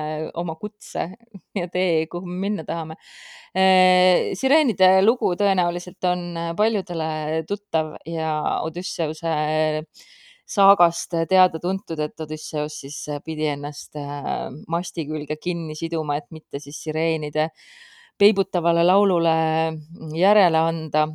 oma 0.41 0.57
kutse 0.61 1.11
ja 1.61 1.67
tee, 1.73 2.07
kuhu 2.11 2.29
me 2.29 2.39
minna 2.47 2.65
tahame. 2.69 2.97
Äh, 3.57 4.33
sireenide 4.39 4.93
lugu 5.05 5.35
tõenäoliselt 5.39 6.11
on 6.11 6.25
paljudele 6.57 7.45
tuttav 7.49 7.97
ja 8.09 8.33
Odüsseuse 8.65 9.35
saagast 10.51 11.15
teada-tuntud, 11.31 12.01
et 12.03 12.23
Odüsseus 12.25 12.81
siis 12.83 12.99
pidi 13.27 13.47
ennast 13.53 13.99
äh, 13.99 14.49
masti 14.71 15.07
külge 15.07 15.37
kinni 15.39 15.77
siduma, 15.79 16.19
et 16.19 16.27
mitte 16.35 16.63
siis 16.63 16.81
sireenide 16.89 17.51
peibutavale 18.21 18.85
laulule 18.85 19.37
järele 20.19 20.61
anda. 20.61 21.07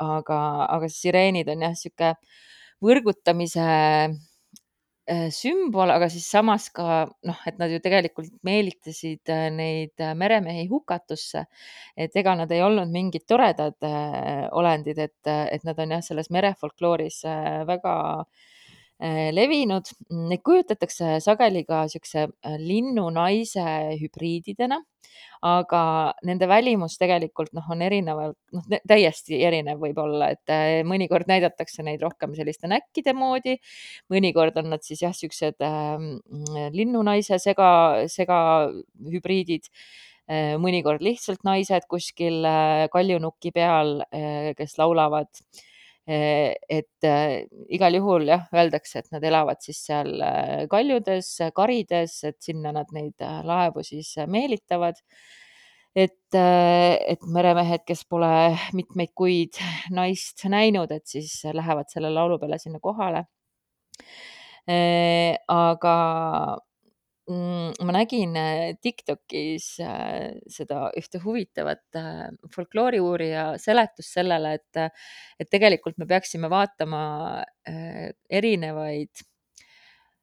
Aga, 0.00 0.40
aga 0.66 0.90
sireenid 0.90 1.50
on 1.52 1.68
jah, 1.68 1.76
sihuke 1.78 2.14
võrgutamise 2.84 3.66
sümbol, 5.34 5.90
aga 5.90 6.06
siis 6.12 6.28
samas 6.30 6.68
ka 6.74 7.08
noh, 7.26 7.38
et 7.48 7.56
nad 7.58 7.72
ju 7.72 7.80
tegelikult 7.82 8.30
meelitasid 8.46 9.32
neid 9.56 10.04
meremehi 10.16 10.68
hukatusse. 10.70 11.44
et 11.96 12.16
ega 12.16 12.36
nad 12.38 12.52
ei 12.52 12.62
olnud 12.62 12.90
mingid 12.92 13.26
toredad 13.26 13.78
olendid, 14.52 14.98
et, 14.98 15.26
et 15.26 15.64
nad 15.66 15.78
on 15.78 15.96
jah, 15.96 16.04
selles 16.04 16.30
merefolklooris 16.30 17.24
väga 17.66 17.96
levinud. 19.00 19.88
Neid 20.28 20.42
kujutatakse 20.44 21.18
sageli 21.24 21.64
ka 21.64 21.86
siukse 21.88 22.26
linnu-naise 22.60 23.64
hübriididena 24.00 24.80
aga 25.46 25.82
nende 26.26 26.48
välimus 26.50 26.98
tegelikult 27.00 27.54
noh, 27.56 27.64
on 27.72 27.82
erinevalt, 27.84 28.36
noh 28.54 28.66
täiesti 28.88 29.40
erinev 29.46 29.80
võib-olla, 29.80 30.30
et 30.34 30.52
äh, 30.52 30.80
mõnikord 30.86 31.30
näidatakse 31.30 31.84
neid 31.86 32.02
rohkem 32.04 32.34
selliste 32.36 32.68
näkkide 32.70 33.14
moodi. 33.16 33.56
mõnikord 34.12 34.58
on 34.60 34.70
nad 34.74 34.84
siis 34.84 35.02
jah, 35.02 35.16
siuksed 35.16 35.64
äh, 35.64 35.96
linnunaise 36.76 37.40
sega, 37.42 37.70
segahübriidid 38.12 39.70
äh,. 40.30 40.54
mõnikord 40.60 41.02
lihtsalt 41.02 41.42
naised 41.44 41.88
kuskil 41.90 42.44
äh, 42.46 42.86
kaljunuki 42.92 43.52
peal 43.56 44.00
äh,, 44.12 44.52
kes 44.58 44.76
laulavad 44.78 45.32
äh, 45.32 45.64
et 46.10 47.06
äh, 47.06 47.34
igal 47.70 47.94
juhul 47.94 48.26
jah, 48.30 48.46
öeldakse, 48.54 49.02
et 49.02 49.12
nad 49.14 49.24
elavad 49.24 49.60
siis 49.62 49.82
seal 49.86 50.16
äh, 50.24 50.64
kaljudes, 50.70 51.28
karides, 51.54 52.16
et 52.26 52.38
sinna 52.42 52.72
nad 52.74 52.90
neid 52.96 53.20
laevu 53.46 53.84
siis 53.86 54.16
meelitavad 54.26 54.98
et, 55.94 56.34
et 56.38 57.28
meremehed, 57.34 57.82
kes 57.86 58.04
pole 58.10 58.30
mitmeid 58.78 59.12
kuid 59.18 59.58
naist 59.94 60.44
näinud, 60.50 60.90
et 60.94 61.06
siis 61.10 61.32
lähevad 61.50 61.90
selle 61.90 62.12
laulu 62.14 62.38
peale 62.38 62.60
sinna 62.62 62.78
kohale. 62.82 63.24
Aga 65.50 65.94
ma 67.30 67.94
nägin 67.94 68.36
äh, 68.38 68.74
Tiktokis 68.82 69.72
seda 69.78 70.82
ühte 70.98 71.22
huvitavat 71.22 72.00
folklooriuurija 72.54 73.46
seletust 73.62 74.18
sellele, 74.18 74.54
et, 74.60 75.02
et 75.40 75.50
tegelikult 75.50 75.98
me 76.00 76.08
peaksime 76.10 76.50
vaatama 76.50 77.02
erinevaid 78.30 79.26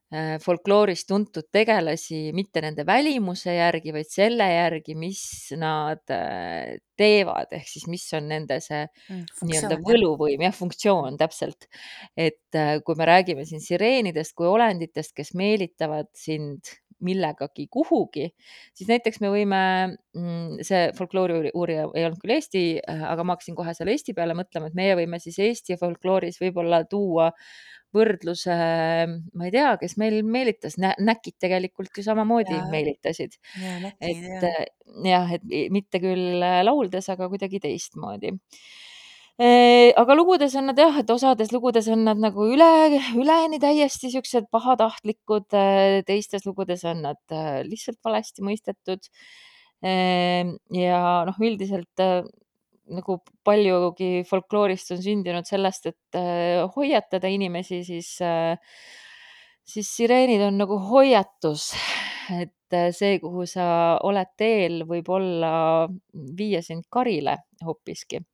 Äh, 0.08 0.38
folklooris 0.40 1.02
tuntud 1.04 1.50
tegelasi 1.52 2.30
mitte 2.32 2.62
nende 2.64 2.86
välimuse 2.88 3.52
järgi, 3.52 3.92
vaid 3.92 4.08
selle 4.08 4.46
järgi, 4.48 4.94
mis 4.96 5.20
nad 5.60 6.00
äh, 6.14 6.78
teevad, 6.96 7.52
ehk 7.52 7.68
siis 7.68 7.84
mis 7.92 8.06
on 8.16 8.30
nende 8.30 8.56
see 8.64 8.86
mm, 8.86 9.26
nii-öelda 9.50 9.76
võluvõim, 9.84 10.46
jah, 10.46 10.56
funktsioon 10.56 11.20
täpselt. 11.20 11.68
et 12.16 12.56
äh, 12.56 12.78
kui 12.86 12.96
me 12.96 13.04
räägime 13.10 13.44
siin 13.44 13.60
sireenidest 13.60 14.32
kui 14.38 14.48
olenditest, 14.48 15.12
kes 15.12 15.34
meelitavad 15.36 16.08
sind 16.16 16.72
millegagi 17.04 17.68
kuhugi, 17.70 18.28
siis 18.76 18.90
näiteks 18.90 19.20
me 19.22 19.30
võime, 19.32 19.62
mm, 20.16 20.60
see 20.66 20.88
folkloori 20.98 21.52
uurija 21.54 21.86
ei 21.94 22.06
olnud 22.08 22.20
küll 22.22 22.34
Eesti, 22.36 22.62
aga 22.86 23.24
ma 23.24 23.36
hakkasin 23.36 23.56
kohe 23.58 23.74
selle 23.76 23.94
Eesti 23.94 24.14
peale 24.16 24.36
mõtlema, 24.38 24.70
et 24.70 24.78
meie 24.78 24.96
võime 24.98 25.20
siis 25.22 25.38
Eesti 25.42 25.78
folklooris 25.80 26.40
võib-olla 26.42 26.82
tuua 26.90 27.30
võrdluse, 27.94 28.56
ma 29.32 29.46
ei 29.46 29.52
tea, 29.54 29.70
kes 29.80 29.96
meil 30.00 30.20
meelitas, 30.26 30.76
näkid 30.78 31.38
tegelikult 31.40 31.96
ju 31.96 32.04
samamoodi 32.04 32.52
Jaa. 32.52 32.66
meelitasid. 32.72 33.38
Et 34.00 34.26
jah. 34.26 34.58
jah, 35.06 35.32
et 35.38 35.46
mitte 35.72 36.02
küll 36.02 36.42
lauldes, 36.68 37.08
aga 37.14 37.30
kuidagi 37.32 37.62
teistmoodi. 37.64 38.34
Aga 39.38 40.16
lugudes 40.18 40.54
on 40.58 40.66
nad 40.66 40.78
jah, 40.80 40.96
et 40.98 41.10
osades 41.14 41.52
lugudes 41.54 41.86
on 41.94 42.00
nad 42.08 42.18
nagu 42.18 42.42
üle 42.50 42.66
üleni 43.14 43.60
täiesti 43.62 44.10
siuksed 44.10 44.48
pahatahtlikud, 44.50 45.46
teistes 46.08 46.42
lugudes 46.46 46.82
on 46.90 47.04
nad 47.06 47.36
lihtsalt 47.68 48.00
valesti 48.04 48.42
mõistetud. 48.42 49.06
ja 49.82 51.02
noh, 51.28 51.38
üldiselt 51.38 52.02
nagu 52.88 53.18
paljugi 53.44 54.24
folkloorist 54.26 54.90
on 54.96 55.02
sündinud 55.06 55.46
sellest, 55.46 55.86
et 55.86 56.18
hoiatada 56.74 57.30
inimesi, 57.30 57.84
siis 57.86 58.16
siis 59.68 59.96
sireenid 59.96 60.42
on 60.42 60.58
nagu 60.58 60.78
hoiatus, 60.90 61.70
et 62.34 62.78
see, 62.96 63.18
kuhu 63.22 63.46
sa 63.46 63.98
oled 64.02 64.34
teel, 64.36 64.82
võib 64.88 65.08
olla 65.14 65.52
viia 66.38 66.58
sind 66.64 66.88
karile 66.90 67.38
hoopiski. 67.62 68.24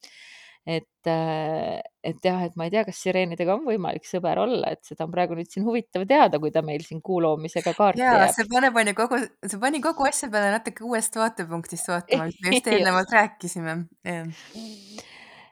Et, 0.64 1.08
et 1.08 2.24
jah, 2.24 2.40
et 2.46 2.54
ma 2.56 2.66
ei 2.66 2.72
tea, 2.72 2.84
kas 2.88 3.00
sireenidega 3.04 3.52
on 3.52 3.66
võimalik 3.68 4.06
sõber 4.08 4.40
olla, 4.40 4.72
et 4.72 4.80
seda 4.86 5.04
on 5.04 5.12
praegu 5.12 5.36
nüüd 5.36 5.50
siin 5.52 5.66
huvitav 5.66 6.06
teada, 6.08 6.40
kui 6.40 6.52
ta 6.54 6.62
meil 6.64 6.84
siin 6.86 7.02
kuu 7.04 7.20
loomisega 7.24 7.74
kaarti 7.76 8.00
jääb. 8.00 8.30
see 8.32 8.48
paneb 8.48 8.78
on 8.80 8.90
ju 8.90 8.94
kogu 8.96 9.20
see 9.44 9.60
pani 9.60 9.82
kogu 9.84 10.08
asja 10.08 10.30
peale 10.32 10.54
natuke 10.54 10.86
uuest 10.88 11.20
vaatepunktist 11.20 11.90
vaatama, 11.92 12.30
mis 12.30 12.40
me 12.40 12.54
just 12.56 12.70
eelnevalt 12.72 13.12
rääkisime, 13.12 13.76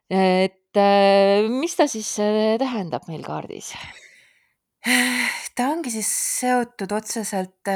et 0.08 0.82
mis 1.52 1.76
ta 1.76 1.88
siis 1.92 2.14
tähendab 2.62 3.08
meil 3.12 3.24
kaardis? 3.26 3.74
Ta 5.52 5.66
ongi 5.68 5.92
siis 5.92 6.08
seotud 6.40 6.90
otseselt 6.96 7.68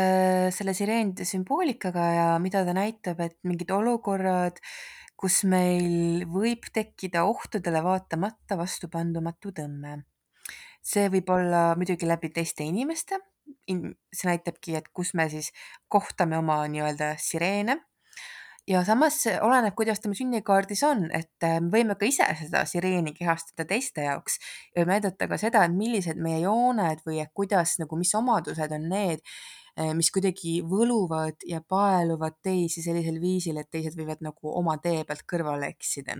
selle 0.56 0.72
sireenide 0.74 1.26
sümboolikaga 1.28 2.06
ja 2.14 2.28
mida 2.40 2.64
ta 2.64 2.72
näitab, 2.74 3.20
et 3.20 3.36
mingid 3.44 3.68
olukorrad, 3.76 4.56
kus 5.16 5.42
meil 5.48 6.26
võib 6.28 6.68
tekkida 6.72 7.24
ohtudele 7.24 7.82
vaatamata 7.84 8.58
vastupandumatu 8.58 9.52
tõmme. 9.56 10.02
see 10.86 11.08
võib 11.10 11.30
olla 11.34 11.74
muidugi 11.74 12.06
läbi 12.06 12.28
teiste 12.30 12.62
inimeste, 12.62 13.18
see 13.66 14.28
näitabki, 14.28 14.76
et 14.78 14.88
kus 14.94 15.14
me 15.18 15.26
siis 15.30 15.50
kohtame 15.88 16.38
oma 16.38 16.60
nii-öelda 16.70 17.16
sireene. 17.18 17.80
Ja 18.66 18.82
samas 18.84 19.20
oleneb, 19.42 19.74
kuidas 19.78 20.00
meil 20.04 20.16
sünnikaardis 20.18 20.82
on, 20.86 21.06
et 21.14 21.46
me 21.62 21.70
võime 21.72 21.96
ka 21.98 22.08
ise 22.08 22.26
seda 22.40 22.64
sireeni 22.68 23.14
kehastada 23.16 23.66
teiste 23.68 24.06
jaoks 24.06 24.40
ja 24.76 24.86
näidata 24.88 25.28
ka 25.30 25.38
seda, 25.40 25.64
et 25.64 25.76
millised 25.76 26.20
meie 26.22 26.42
jooned 26.42 27.04
või 27.06 27.20
et 27.22 27.32
kuidas 27.34 27.76
nagu, 27.82 27.98
mis 27.98 28.14
omadused 28.18 28.74
on 28.76 28.88
need, 28.90 29.22
mis 29.96 30.10
kuidagi 30.12 30.60
võluvad 30.66 31.46
ja 31.46 31.60
paeluvad 31.60 32.40
teisi 32.42 32.82
sellisel 32.82 33.20
viisil, 33.20 33.60
et 33.60 33.70
teised 33.70 33.98
võivad 33.98 34.24
nagu 34.24 34.54
oma 34.58 34.78
tee 34.82 35.04
pealt 35.04 35.26
kõrvale 35.30 35.70
eksida. 35.74 36.16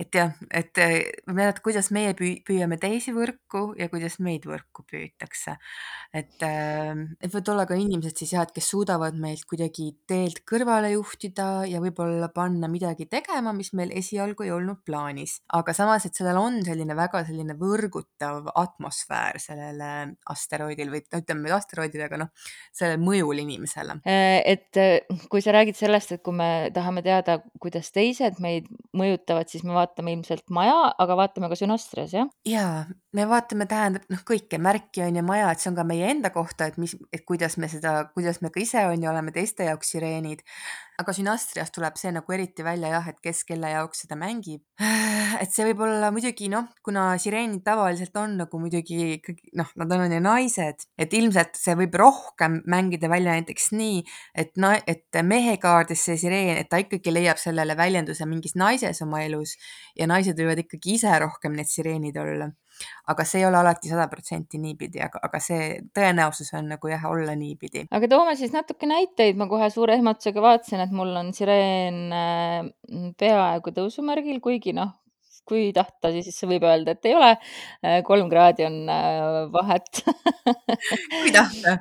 Et 0.00 0.14
jah, 0.14 0.32
et 0.50 0.80
näidata, 1.30 1.62
kuidas 1.64 1.90
meie 1.94 2.14
püü-, 2.18 2.40
püüame 2.46 2.78
teisi 2.82 3.14
võrku 3.14 3.72
ja 3.78 3.88
kuidas 3.92 4.18
meid 4.24 4.46
võrku 4.48 4.84
püütakse. 4.90 5.56
et, 6.14 6.36
et 6.42 7.30
võivad 7.30 7.50
olla 7.54 7.66
ka 7.68 7.78
inimesed 7.78 8.18
siis 8.18 8.34
jah, 8.34 8.46
et 8.46 8.54
kes 8.54 8.68
suudavad 8.72 9.16
meilt 9.20 9.44
kuidagi 9.50 9.90
teelt 10.08 10.42
kõrvale 10.48 10.92
juhtida 10.94 11.64
ja 11.70 11.82
võib-olla 11.82 12.30
panna 12.34 12.68
midagi 12.70 13.06
tegema, 13.10 13.52
mis 13.56 13.72
meil 13.76 13.92
esialgu 13.94 14.46
ei 14.46 14.52
olnud 14.54 14.82
plaanis. 14.86 15.40
aga 15.54 15.74
samas, 15.76 16.06
et 16.06 16.14
sellel 16.14 16.38
on 16.40 16.60
selline 16.66 16.96
väga 16.96 17.24
selline 17.28 17.56
võrgutav 17.58 18.50
atmosfäär 18.54 19.38
sellele 19.42 19.92
asteroidil 20.30 20.90
või 20.92 21.04
ütleme 21.04 21.52
asteroidile, 21.54 22.08
aga 22.08 22.22
noh, 22.24 22.32
sellel 22.74 23.00
mõjul 23.02 23.44
inimesele. 23.44 24.00
et 24.04 24.82
kui 25.30 25.42
sa 25.44 25.54
räägid 25.54 25.78
sellest, 25.78 26.12
et 26.16 26.22
kui 26.24 26.34
me 26.36 26.70
tahame 26.74 27.02
teada, 27.04 27.38
kuidas 27.60 27.90
teised 27.94 28.40
meid 28.42 28.68
mõjutavad, 28.96 29.33
siis 29.52 29.64
me 29.66 29.74
vaatame 29.76 30.14
ilmselt 30.16 30.46
maja, 30.54 30.76
aga 31.02 31.16
vaatame 31.22 31.50
ka 31.52 31.58
sünastrias, 31.58 32.14
jah? 32.16 32.30
jaa, 32.48 32.84
me 33.14 33.24
vaatame, 33.30 33.66
tähendab 33.70 34.06
noh, 34.10 34.22
kõike 34.26 34.58
märki 34.62 35.04
on 35.04 35.18
ju 35.18 35.22
maja, 35.26 35.50
et 35.52 35.62
see 35.62 35.70
on 35.70 35.76
ka 35.78 35.84
meie 35.86 36.08
enda 36.10 36.30
kohta, 36.34 36.66
et 36.70 36.78
mis, 36.82 36.96
et 37.14 37.22
kuidas 37.26 37.56
me 37.62 37.68
seda, 37.70 37.94
kuidas 38.14 38.40
me 38.42 38.50
ka 38.54 38.62
ise 38.62 38.82
on 38.90 39.02
ju 39.02 39.10
oleme 39.10 39.34
teiste 39.34 39.68
jaoks 39.68 39.94
sireenid. 39.94 40.42
aga 40.94 41.10
sünastrias 41.10 41.72
tuleb 41.74 41.96
see 41.98 42.12
nagu 42.14 42.32
eriti 42.36 42.62
välja 42.62 42.92
jah, 42.92 43.06
et 43.10 43.16
kes 43.18 43.40
kelle 43.48 43.66
jaoks 43.66 44.04
seda 44.04 44.14
mängib. 44.14 44.60
et 45.42 45.50
see 45.50 45.66
võib 45.66 45.80
olla 45.86 46.12
muidugi 46.14 46.46
noh, 46.50 46.68
kuna 46.86 47.06
sireenid 47.18 47.64
tavaliselt 47.66 48.14
on 48.18 48.36
nagu 48.42 48.60
muidugi 48.62 49.16
ikkagi 49.16 49.50
noh, 49.58 49.70
nad 49.80 49.94
on 49.96 50.14
ju 50.14 50.20
naised, 50.22 50.86
et 50.98 51.14
ilmselt 51.18 51.58
see 51.58 51.74
võib 51.78 51.98
rohkem 51.98 52.60
mängida 52.70 53.10
välja 53.10 53.34
näiteks 53.34 53.72
nii, 53.74 54.02
et 54.38 54.54
na-, 54.58 54.78
et 54.86 55.22
mehe 55.26 55.56
kaardis 55.62 56.06
see 56.06 56.18
sireen, 56.26 56.58
et 56.62 56.70
ta 56.70 56.82
ikkagi 56.82 57.14
leiab 57.14 57.42
sellele 57.42 57.74
väljenduse 57.78 58.26
mingis 58.30 58.54
naises 58.58 59.02
oma 59.02 59.22
elus 59.26 59.56
ja 59.98 60.06
naised 60.10 60.38
võivad 60.38 60.62
ikkagi 60.62 60.98
ise 60.98 61.18
rohkem 61.26 61.58
need 61.58 61.70
sireenid 61.70 62.22
olla. 62.22 62.52
Aga 63.12 63.26
see 63.28 63.42
ei 63.42 63.46
ole 63.48 63.60
alati 63.60 63.92
sada 63.92 64.08
protsenti 64.12 64.58
niipidi, 64.62 65.02
aga, 65.04 65.20
aga 65.28 65.40
see 65.42 65.78
tõenäosus 65.96 66.52
on 66.58 66.72
nagu 66.74 66.90
jah, 66.90 67.06
olla 67.10 67.36
niipidi. 67.38 67.86
aga 67.90 68.10
toome 68.10 68.36
siis 68.40 68.54
natuke 68.54 68.88
näiteid, 68.90 69.38
ma 69.40 69.48
kohe 69.50 69.70
suure 69.74 69.98
ehmatusega 69.98 70.44
vaatasin, 70.44 70.84
et 70.84 70.94
mul 70.94 71.14
on 71.20 71.32
sireen 71.36 72.02
peaaegu 73.20 73.74
tõusumärgil, 73.78 74.40
kuigi 74.44 74.74
noh, 74.76 74.94
kui 75.48 75.68
tahta, 75.76 76.10
siis 76.14 76.38
võib 76.48 76.64
öelda, 76.66 76.94
et 76.94 77.08
ei 77.08 77.14
ole. 77.16 77.30
kolm 78.06 78.30
kraadi 78.32 78.66
on 78.66 78.78
vahet 79.52 80.00
kui 80.00 81.32
tahta, 81.38 81.76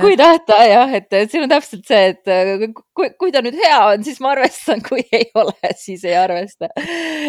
kui 0.00 0.16
tahta 0.20 0.60
jah, 0.68 0.94
et 0.98 1.18
siin 1.32 1.46
on 1.46 1.52
täpselt 1.52 1.84
see, 1.90 2.14
et 2.14 2.72
kui, 2.96 3.10
kui 3.20 3.34
ta 3.34 3.42
nüüd 3.44 3.58
hea 3.58 3.80
on, 3.90 4.06
siis 4.06 4.22
ma 4.22 4.34
arvestan, 4.36 4.82
kui 4.86 5.04
ei 5.12 5.28
ole, 5.40 5.74
siis 5.78 6.06
ei 6.08 6.16
arvesta. 6.20 6.70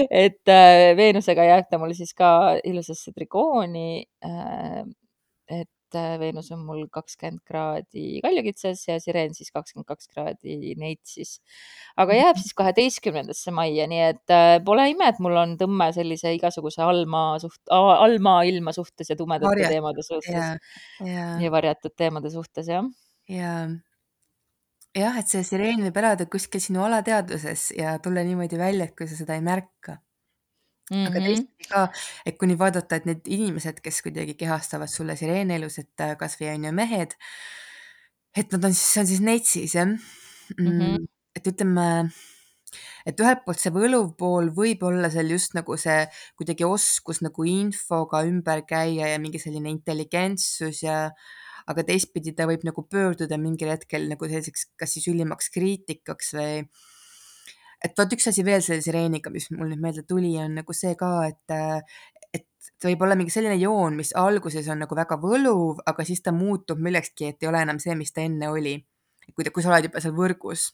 et 0.09 0.55
Veenusega 0.97 1.49
jääb 1.49 1.69
ta 1.71 1.81
mul 1.81 1.95
siis 1.97 2.13
ka 2.17 2.31
ilusasse 2.63 3.13
trigooni. 3.15 4.05
et 5.51 5.69
Veenus 6.21 6.51
on 6.55 6.63
mul 6.65 6.85
kakskümmend 6.93 7.41
kraadi 7.47 8.21
kaljukitses 8.23 8.83
ja 8.87 8.97
Sireen 9.03 9.35
siis 9.37 9.51
kakskümmend 9.51 9.87
kaks 9.89 10.07
kraadi 10.11 10.75
Neitsis. 10.79 11.37
aga 12.01 12.15
jääb 12.17 12.39
siis 12.41 12.53
kaheteistkümnendasse 12.57 13.51
majja, 13.55 13.87
nii 13.91 14.01
et 14.09 14.35
pole 14.65 14.87
ime, 14.93 15.07
et 15.11 15.19
mul 15.23 15.37
on 15.41 15.55
tõmme 15.59 15.91
sellise 15.95 16.33
igasuguse 16.37 16.81
allmaa 16.85 17.37
suht-, 17.43 17.71
allmaailma 17.71 18.73
suhtes 18.75 19.09
ja 19.11 19.17
tumedate 19.19 19.51
Varjat- 19.51 19.75
teemade 19.75 20.05
suhtes 20.07 20.33
jaa, 20.33 20.51
jaa. 21.05 21.31
ja 21.41 21.51
varjatud 21.51 21.95
teemade 21.97 22.29
suhtes, 22.33 22.67
jah. 22.71 22.85
jaa. 23.29 23.65
jah, 24.97 25.17
et 25.19 25.31
see 25.31 25.43
sireen 25.47 25.83
võib 25.87 25.97
elada 26.03 26.25
kuskil 26.31 26.63
sinu 26.63 26.83
alateadvuses 26.87 27.71
ja 27.77 27.97
tulla 28.03 28.23
niimoodi 28.27 28.59
välja, 28.59 28.87
et 28.89 28.95
kui 28.97 29.07
sa 29.07 29.19
seda 29.19 29.37
ei 29.37 29.43
märka. 29.45 29.99
Mm. 30.89 31.05
aga 31.07 31.19
-hmm. 31.19 31.25
teistpidi 31.27 31.69
ka, 31.69 31.87
et 32.25 32.37
kui 32.37 32.49
nüüd 32.49 32.59
vaadata, 32.61 32.99
et 32.99 33.05
need 33.09 33.27
inimesed, 33.27 33.81
kes 33.85 34.01
kuidagi 34.05 34.35
kehastavad 34.39 34.91
sulle 34.91 35.15
sireeni 35.19 35.59
elus, 35.59 35.79
et 35.79 36.07
kasvõi 36.19 36.53
on 36.55 36.69
ju 36.69 36.73
mehed, 36.81 37.15
et 38.35 38.51
nad 38.51 38.65
on 38.65 38.73
siis, 38.73 38.87
see 38.93 39.01
on 39.03 39.07
siis 39.13 39.21
neitsis 39.21 39.75
jah 39.75 39.87
mm. 39.87 40.67
-hmm. 40.67 41.07
et 41.35 41.47
ütleme, 41.47 41.87
et 43.05 43.19
ühelt 43.19 43.43
poolt 43.45 43.59
see 43.59 43.73
võluv 43.75 44.13
pool 44.17 44.49
võib 44.55 44.83
olla 44.87 45.09
seal 45.11 45.31
just 45.31 45.55
nagu 45.57 45.77
see 45.77 46.05
kuidagi 46.39 46.67
oskus 46.67 47.21
nagu 47.25 47.45
infoga 47.47 48.23
ümber 48.27 48.63
käia 48.67 49.11
ja 49.11 49.19
mingi 49.19 49.39
selline 49.39 49.69
intelligentsus 49.69 50.83
ja 50.83 51.11
aga 51.67 51.83
teistpidi 51.87 52.33
ta 52.37 52.47
võib 52.49 52.63
nagu 52.67 52.83
pöörduda 52.87 53.37
mingil 53.37 53.71
hetkel 53.73 54.07
nagu 54.09 54.27
selliseks, 54.27 54.71
kas 54.79 54.95
siis 54.95 55.07
ülimaks 55.11 55.51
kriitikaks 55.53 56.33
või 56.37 56.63
et 57.85 57.97
vot 57.97 58.13
üks 58.15 58.29
asi 58.31 58.45
veel 58.45 58.61
selle 58.65 58.83
sireeniga, 58.85 59.31
mis 59.33 59.49
mul 59.55 59.71
nüüd 59.71 59.81
meelde 59.81 60.03
tuli, 60.07 60.35
on 60.41 60.59
nagu 60.61 60.75
see 60.77 60.93
ka, 60.99 61.11
et, 61.31 61.55
et 62.33 62.45
ta 62.79 62.89
võib 62.89 63.05
olla 63.05 63.17
mingi 63.19 63.33
selline 63.33 63.57
joon, 63.61 63.97
mis 63.97 64.13
alguses 64.17 64.69
on 64.71 64.83
nagu 64.85 64.97
väga 64.97 65.17
võluv, 65.21 65.81
aga 65.89 66.05
siis 66.07 66.21
ta 66.21 66.33
muutub 66.35 66.79
millekski, 66.79 67.33
et 67.33 67.43
ei 67.43 67.49
ole 67.49 67.63
enam 67.65 67.81
see, 67.81 67.97
mis 67.97 68.13
ta 68.13 68.25
enne 68.25 68.49
oli. 68.53 68.77
kui 69.35 69.45
kui 69.45 69.63
sa 69.63 69.69
oled 69.69 69.85
juba 69.85 70.01
seal 70.01 70.15
võrgus 70.17 70.71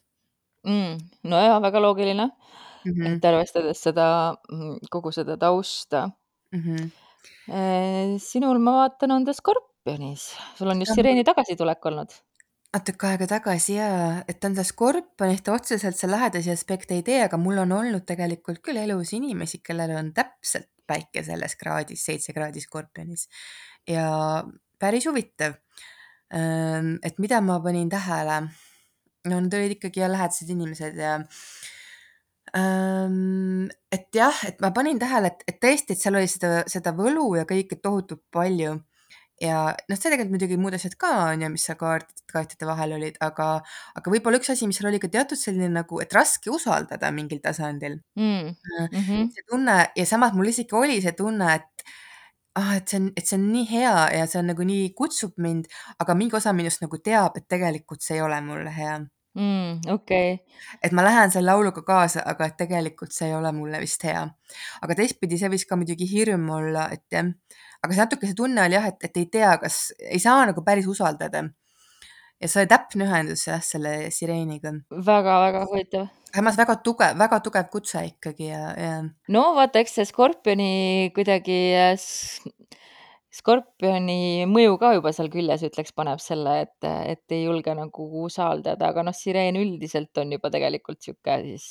mm,. 0.65 1.01
nojah, 1.29 1.59
väga 1.61 1.79
loogiline 1.83 2.29
mm. 2.29 2.91
-hmm. 2.91 3.17
et 3.17 3.25
arvestades 3.25 3.81
seda, 3.83 4.07
kogu 4.89 5.11
seda 5.11 5.37
tausta 5.37 6.07
Mm 6.51 6.61
-hmm. 6.63 8.19
sinul, 8.19 8.57
ma 8.57 8.71
vaatan, 8.71 9.11
on 9.11 9.25
ta 9.25 9.33
skorpionis, 9.33 10.35
sul 10.55 10.69
on 10.69 10.79
just 10.79 10.95
sireeni 10.95 11.23
tagasitulek 11.23 11.85
olnud. 11.85 12.09
Natuke 12.77 13.09
aega 13.09 13.27
tagasi 13.29 13.77
ja, 13.77 13.89
et 14.29 14.43
on 14.47 14.55
ta 14.57 14.63
skorpionis, 14.65 15.43
ta 15.45 15.55
otseselt 15.57 15.97
seal 15.97 16.13
lähedasi 16.13 16.53
aspekte 16.53 16.97
ei 16.97 17.03
tee, 17.05 17.19
aga 17.25 17.39
mul 17.41 17.61
on 17.63 17.73
olnud 17.79 18.05
tegelikult 18.07 18.61
küll 18.65 18.79
elus 18.81 19.13
inimesi, 19.17 19.61
kellel 19.65 19.95
on 19.97 20.13
täpselt 20.15 20.69
päike 20.87 21.23
selles 21.25 21.57
kraadis, 21.59 22.05
seitse 22.07 22.35
kraadi 22.35 22.63
skorpionis 22.63 23.27
ja 23.89 24.07
päris 24.79 25.07
huvitav. 25.09 25.57
et 26.31 27.19
mida 27.23 27.39
ma 27.41 27.59
panin 27.63 27.89
tähele, 27.89 28.41
no 29.31 29.39
need 29.39 29.53
olid 29.55 29.77
ikkagi 29.77 30.03
lähedased 30.11 30.49
inimesed 30.51 30.97
ja 30.99 31.13
et 33.91 34.15
jah, 34.15 34.43
et 34.47 34.59
ma 34.63 34.71
panin 34.75 34.99
tähele, 34.99 35.31
et 35.31 35.43
et 35.47 35.59
tõesti, 35.63 35.95
et 35.95 36.01
seal 36.01 36.19
oli 36.19 36.27
seda 36.31 36.63
seda 36.67 36.93
võlu 36.95 37.29
ja 37.39 37.45
kõike 37.47 37.79
tohutult 37.81 38.23
palju. 38.31 38.77
Ja 39.41 39.57
noh, 39.89 39.97
see 39.97 40.09
tegelikult 40.09 40.31
muidugi 40.33 40.57
muud 40.57 40.73
asjad 40.77 40.95
ka 40.97 41.11
on 41.31 41.43
ju, 41.45 41.49
mis 41.53 41.65
seal 41.67 41.77
kaart 41.77 42.07
kaartide 42.31 42.65
vahel 42.67 42.95
olid, 42.97 43.17
aga 43.21 43.49
aga 43.99 44.11
võib-olla 44.13 44.39
üks 44.41 44.49
asi, 44.53 44.65
mis 44.67 44.79
seal 44.79 44.89
oli 44.89 44.99
ka 45.03 45.07
teatud 45.13 45.37
selline 45.39 45.69
nagu, 45.75 45.99
et 46.03 46.13
raske 46.17 46.49
usaldada 46.53 47.11
mingil 47.13 47.39
tasandil. 47.43 47.99
Mm. 48.17 48.55
Äh, 48.79 48.87
Mhm. 48.91 49.29
see 49.35 49.45
tunne 49.49 49.77
ja 49.95 50.05
samas 50.05 50.33
mul 50.33 50.49
isegi 50.53 50.73
oli 50.75 51.01
see 51.01 51.13
tunne, 51.13 51.53
et 51.55 51.85
ah, 52.55 52.75
et 52.77 52.87
see 52.89 52.97
on 52.99 53.11
et 53.17 53.27
see 53.27 53.37
on 53.37 53.45
nii 53.53 53.67
hea 53.69 53.93
ja 54.17 54.25
see 54.27 54.39
on 54.41 54.47
nagu 54.53 54.63
nii 54.65 54.89
kutsub 54.97 55.33
mind, 55.37 55.67
aga 55.99 56.15
mingi 56.17 56.35
osa 56.39 56.53
minust 56.53 56.81
nagu 56.81 56.97
teab, 56.97 57.37
et 57.37 57.47
tegelikult 57.47 58.01
see 58.01 58.17
ei 58.17 58.21
ole 58.25 58.41
mulle 58.41 58.73
hea. 58.73 58.97
Mm, 59.37 59.81
okei. 59.93 60.39
Et 60.81 60.91
ma 60.97 61.03
lähen 61.05 61.29
selle 61.31 61.51
lauluga 61.51 61.83
kaasa, 61.85 62.23
aga 62.25 62.47
et 62.49 62.55
tegelikult 62.57 63.11
see 63.13 63.27
ei 63.29 63.35
ole 63.37 63.51
mulle 63.53 63.77
vist 63.83 64.01
hea. 64.03 64.23
Aga 64.81 64.95
teistpidi 64.97 65.37
see 65.37 65.49
võis 65.53 65.65
ka 65.69 65.77
muidugi 65.77 66.07
hirm 66.09 66.49
olla, 66.49 66.87
et 66.95 67.03
jah, 67.13 67.29
aga 67.83 67.93
see 67.93 68.03
natuke 68.03 68.29
see 68.29 68.37
tunne 68.37 68.65
oli 68.65 68.77
jah, 68.77 68.89
et 68.91 69.07
et 69.09 69.21
ei 69.23 69.29
tea, 69.37 69.53
kas 69.61 69.79
ei 69.99 70.19
saa 70.23 70.45
nagu 70.49 70.63
päris 70.65 70.87
usaldada. 70.89 71.47
Ja 72.37 72.49
see 72.51 72.61
oli 72.61 72.69
täpne 72.69 73.07
ühendus 73.07 73.47
jah, 73.47 73.61
selle 73.65 74.11
Sireeniga. 74.13 74.75
Väga-väga 74.93 75.63
huvitav. 75.71 76.09
Samas 76.35 76.57
väga 76.59 76.75
tugev 76.85 77.17
väga 77.17 77.39
tugev 77.41 77.69
kutse 77.73 78.03
ikkagi 78.11 78.51
ja 78.51 78.73
ja 78.77 78.97
no 79.33 79.43
vaata, 79.57 79.81
eks 79.81 79.97
see 79.97 80.05
Skorpioni 80.09 81.11
kuidagi 81.15 81.61
s 81.95 82.41
Skorpioni 83.37 84.47
mõju 84.49 84.77
ka 84.81 84.93
juba 84.95 85.11
seal 85.13 85.27
küljes, 85.33 85.61
ütleks, 85.67 85.93
paneb 85.97 86.21
selle, 86.23 86.53
et 86.65 86.87
et 86.87 87.35
ei 87.35 87.43
julge 87.43 87.73
nagu 87.77 88.07
usaldada, 88.23 88.89
aga 88.89 89.03
noh, 89.05 89.15
Sireen 89.15 89.59
üldiselt 89.59 90.17
on 90.21 90.31
juba 90.33 90.49
tegelikult 90.53 91.01
sihuke 91.03 91.35
siis 91.43 91.67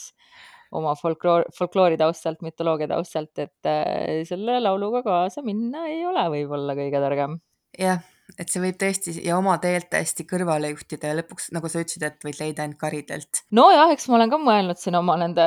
oma 0.72 0.96
folkloor 0.98 1.46
folkloori 1.56 1.98
taustalt, 2.00 2.42
mütoloogia 2.44 2.88
taustalt, 2.90 3.32
et 3.38 4.28
selle 4.28 4.60
lauluga 4.62 5.02
kaasa 5.06 5.44
minna 5.46 5.86
ei 5.92 6.04
ole 6.06 6.26
võib-olla 6.32 6.76
kõige 6.78 7.02
targem. 7.02 7.40
Jah, 7.76 8.00
et 8.40 8.50
see 8.50 8.62
võib 8.62 8.78
tõesti 8.80 9.12
ja 9.24 9.36
oma 9.38 9.56
teelt 9.62 9.90
täiesti 9.92 10.24
kõrvale 10.28 10.70
juhtida 10.72 11.10
ja 11.10 11.18
lõpuks, 11.18 11.50
nagu 11.54 11.68
sa 11.70 11.82
ütlesid, 11.82 12.06
et 12.08 12.24
võid 12.24 12.40
leida 12.40 12.64
ainult 12.64 12.80
karidelt. 12.80 13.44
nojah, 13.54 13.92
eks 13.94 14.08
ma 14.08 14.18
olen 14.18 14.32
ka 14.32 14.40
mõelnud 14.40 14.80
siin 14.80 14.98
oma 14.98 15.18
nende 15.20 15.46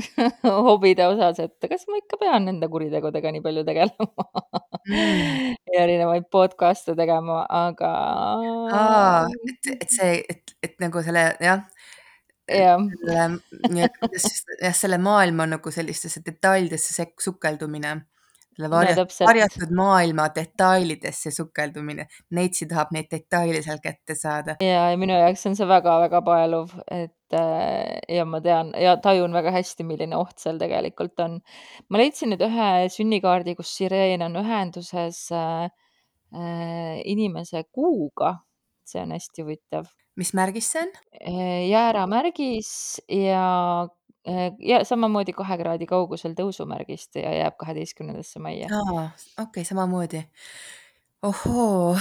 hobide 0.68 1.08
osas, 1.10 1.42
et 1.42 1.70
kas 1.70 1.86
ma 1.90 2.00
ikka 2.00 2.20
pean 2.22 2.48
nende 2.48 2.70
kuritegudega 2.72 3.34
nii 3.34 3.44
palju 3.44 3.66
tegelema 3.66 4.26
Mm. 4.86 5.54
ja 5.74 5.82
erinevaid 5.82 6.28
podcast'e 6.30 6.94
tegema, 6.94 7.40
aga 7.50 7.90
et 9.72 9.90
see, 9.90 10.20
et 10.30 10.54
et 10.62 10.76
nagu 10.82 11.02
selle 11.02 11.24
jah, 11.42 11.64
jah. 12.48 12.82
selle 13.68 14.58
jah, 14.62 14.74
selle 14.74 14.98
maailma 15.02 15.48
nagu 15.50 15.72
sellistesse 15.72 16.22
detailidesse 16.26 17.06
sukeldumine, 17.22 17.94
selle 18.56 18.68
no 18.68 18.74
varja 18.76 18.94
täpselt. 19.00 19.26
varjatud 19.28 19.74
maailma 19.76 20.28
detailidesse 20.34 21.32
sukeldumine, 21.34 22.06
neitsi 22.38 22.68
tahab 22.70 22.94
neid 22.96 23.10
detaile 23.12 23.62
seal 23.66 23.82
kätte 23.82 24.14
saada. 24.18 24.56
ja, 24.60 24.90
ja 24.90 24.96
minu 25.00 25.18
jaoks 25.18 25.46
on 25.50 25.58
see 25.58 25.68
väga-väga 25.68 26.22
paeluv, 26.26 26.74
et 26.90 27.12
ja 28.08 28.24
ma 28.24 28.40
tean 28.40 28.70
ja 28.78 28.96
tajun 29.02 29.34
väga 29.34 29.50
hästi, 29.56 29.84
milline 29.84 30.16
oht 30.16 30.38
seal 30.38 30.60
tegelikult 30.62 31.18
on. 31.24 31.40
ma 31.90 31.98
leidsin 31.98 32.30
nüüd 32.32 32.44
ühe 32.46 32.70
sünnikaardi, 32.92 33.56
kus 33.58 33.74
Sireen 33.76 34.22
on 34.22 34.38
ühenduses 34.42 35.26
äh, 35.34 35.66
inimese 37.04 37.64
kuuga. 37.72 38.36
see 38.86 39.02
on 39.02 39.10
hästi 39.10 39.42
huvitav. 39.42 39.86
Mis 40.16 40.32
märgis 40.36 40.72
see 40.72 40.82
on? 40.82 40.92
jääramärgis 41.68 42.70
ja 43.08 43.88
ja 44.58 44.84
samamoodi 44.84 45.34
kahe 45.36 45.58
kraadi 45.60 45.86
kaugusel 45.86 46.34
tõusumärgist 46.38 47.20
ja 47.20 47.32
jääb 47.42 47.58
kaheteistkümnendasse 47.60 48.42
majja. 48.42 48.70
aa, 48.74 49.10
okei, 49.42 49.64
samamoodi. 49.64 50.24
ohhoo. 51.22 51.96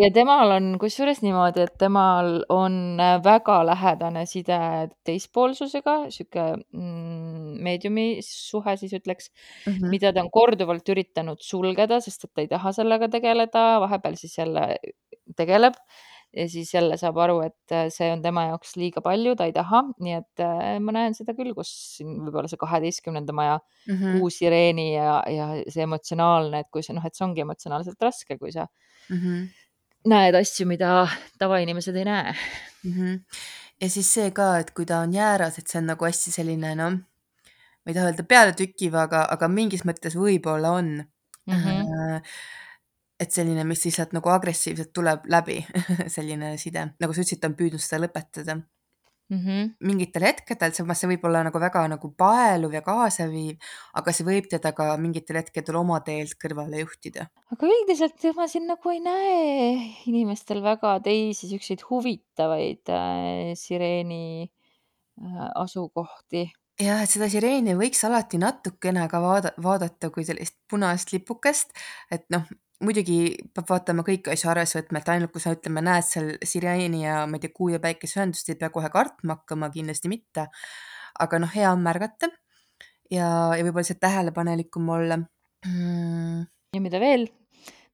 ja 0.00 0.10
temal 0.14 0.54
on 0.56 0.70
kusjuures 0.80 1.20
niimoodi, 1.22 1.66
et 1.66 1.76
temal 1.78 2.40
on 2.54 2.98
väga 3.24 3.58
lähedane 3.68 4.24
side 4.26 4.58
teispoolsusega, 5.04 5.98
sihuke 6.14 6.46
mm, 6.56 7.58
meediumi 7.68 8.08
suhe 8.24 8.76
siis 8.76 8.94
ütleks 8.96 9.30
-hmm. 9.66 9.88
mida 9.92 10.12
ta 10.12 10.24
on 10.24 10.30
korduvalt 10.30 10.88
üritanud 10.88 11.42
sulgeda, 11.44 12.00
sest 12.00 12.24
et 12.24 12.34
ta 12.34 12.46
ei 12.46 12.48
taha 12.48 12.72
sellega 12.72 13.08
tegeleda, 13.08 13.70
vahepeal 13.84 14.16
siis 14.16 14.38
jälle 14.38 14.76
tegeleb 15.36 15.74
ja 16.36 16.48
siis 16.48 16.74
jälle 16.74 16.96
saab 17.00 17.16
aru, 17.22 17.38
et 17.46 17.74
see 17.94 18.08
on 18.12 18.22
tema 18.22 18.44
jaoks 18.50 18.74
liiga 18.76 19.00
palju, 19.04 19.34
ta 19.36 19.46
ei 19.48 19.54
taha, 19.56 19.80
nii 20.04 20.16
et 20.18 20.42
ma 20.84 20.94
näen 20.94 21.16
seda 21.16 21.34
küll, 21.36 21.54
kus 21.56 21.70
siin 21.96 22.18
võib-olla 22.26 22.50
see 22.50 22.60
kaheteistkümnenda 22.60 23.34
maja 23.36 23.56
mm 23.58 23.94
-hmm. 23.94 24.18
kuu 24.18 24.30
sireeni 24.32 24.90
ja, 24.94 25.22
ja 25.32 25.48
see 25.72 25.86
emotsionaalne, 25.86 26.60
et 26.64 26.70
kui 26.72 26.84
see 26.84 26.96
noh, 26.96 27.06
et 27.06 27.16
see 27.16 27.24
ongi 27.24 27.44
emotsionaalselt 27.46 28.02
raske, 28.04 28.38
kui 28.38 28.52
sa 28.52 28.66
mm 29.08 29.16
-hmm. 29.16 29.46
näed 30.14 30.40
asju, 30.42 30.66
mida 30.66 31.08
tavainimesed 31.38 31.96
ei 31.96 32.04
näe 32.04 32.34
mm. 32.84 32.92
-hmm. 32.92 33.20
ja 33.80 33.90
siis 33.90 34.14
see 34.14 34.30
ka, 34.30 34.58
et 34.58 34.70
kui 34.70 34.86
ta 34.86 35.00
on 35.00 35.12
jääras, 35.12 35.58
et 35.58 35.66
see 35.66 35.80
on 35.80 35.86
nagu 35.86 36.04
hästi 36.04 36.30
selline 36.30 36.74
noh, 36.74 36.92
ma 36.92 37.86
ei 37.88 37.94
taha 37.94 38.12
öelda 38.12 38.22
pealetükkiv, 38.22 38.94
aga, 38.94 39.26
aga 39.30 39.48
mingis 39.48 39.84
mõttes 39.88 40.16
võib-olla 40.16 40.70
on 40.70 41.04
mm. 41.46 41.54
-hmm. 41.54 42.22
Et 43.18 43.34
selline, 43.34 43.64
mis 43.66 43.84
lihtsalt 43.84 44.14
nagu 44.16 44.30
agressiivselt 44.30 44.92
tuleb 44.94 45.26
läbi 45.30 45.60
selline 46.16 46.56
side, 46.60 46.90
nagu 47.02 47.14
sa 47.14 47.24
ütlesid, 47.24 47.42
ta 47.42 47.50
on 47.50 47.56
püüdnud 47.58 47.82
seda 47.82 48.04
lõpetada 48.04 48.58
mm. 49.30 49.38
-hmm. 49.38 49.70
mingitel 49.80 50.26
hetkedel, 50.28 50.74
samas 50.76 51.02
see 51.02 51.10
võib 51.12 51.24
olla 51.28 51.42
nagu 51.46 51.60
väga 51.60 51.84
nagu 51.90 52.10
paeluv 52.22 52.74
ja 52.74 52.82
kaasaviiv, 52.86 53.56
aga 54.00 54.14
see 54.14 54.26
võib 54.28 54.48
teda 54.50 54.72
ka 54.76 54.90
mingitel 55.00 55.40
hetkedel 55.40 55.80
oma 55.80 56.00
teelt 56.06 56.36
kõrvale 56.42 56.84
juhtida. 56.84 57.28
aga 57.54 57.72
üldiselt 57.72 58.28
ma 58.36 58.48
siin 58.48 58.68
nagu 58.70 58.94
ei 58.94 59.00
näe 59.00 59.34
inimestel 60.06 60.62
väga 60.62 60.98
teisi 61.04 61.50
siukseid 61.50 61.84
huvitavaid 61.90 62.94
äh, 62.94 63.52
sireeni 63.58 64.46
äh, 64.46 65.50
asukohti 65.54 66.46
jah, 66.80 67.02
et 67.02 67.10
seda 67.10 67.28
sireeni 67.30 67.74
võiks 67.78 68.04
alati 68.06 68.38
natukene 68.38 69.08
ka 69.10 69.20
vaada 69.22 69.52
vaadata 69.62 70.10
kui 70.14 70.24
sellist 70.24 70.56
punast 70.70 71.12
lipukest, 71.12 71.74
et 72.14 72.24
noh, 72.30 72.46
muidugi 72.84 73.18
peab 73.54 73.70
vaatama 73.72 74.04
kõiki 74.06 74.32
asju 74.32 74.50
et 74.80 75.08
ainult 75.14 75.32
kui 75.34 75.42
sa, 75.42 75.54
ütleme, 75.56 75.82
näed 75.84 76.06
seal 76.06 76.30
sireeni 76.46 77.02
ja 77.04 77.24
ma 77.26 77.38
ei 77.38 77.44
tea, 77.44 77.54
kuu 77.54 77.72
ja 77.72 77.80
päikese 77.82 78.20
ühendust, 78.20 78.48
ei 78.48 78.58
pea 78.60 78.70
kohe 78.74 78.90
kartma 78.92 79.38
hakkama, 79.38 79.70
kindlasti 79.74 80.10
mitte. 80.12 80.48
aga 81.18 81.38
noh, 81.42 81.50
hea 81.50 81.72
on 81.72 81.82
märgata 81.82 82.28
ja, 83.10 83.26
ja 83.56 83.64
võib-olla 83.64 83.82
lihtsalt 83.82 84.00
tähelepanelikum 84.04 84.88
olla. 84.94 85.18
Mm.. 85.66 86.44
ja 86.76 86.80
mida 86.84 87.00
veel 87.02 87.26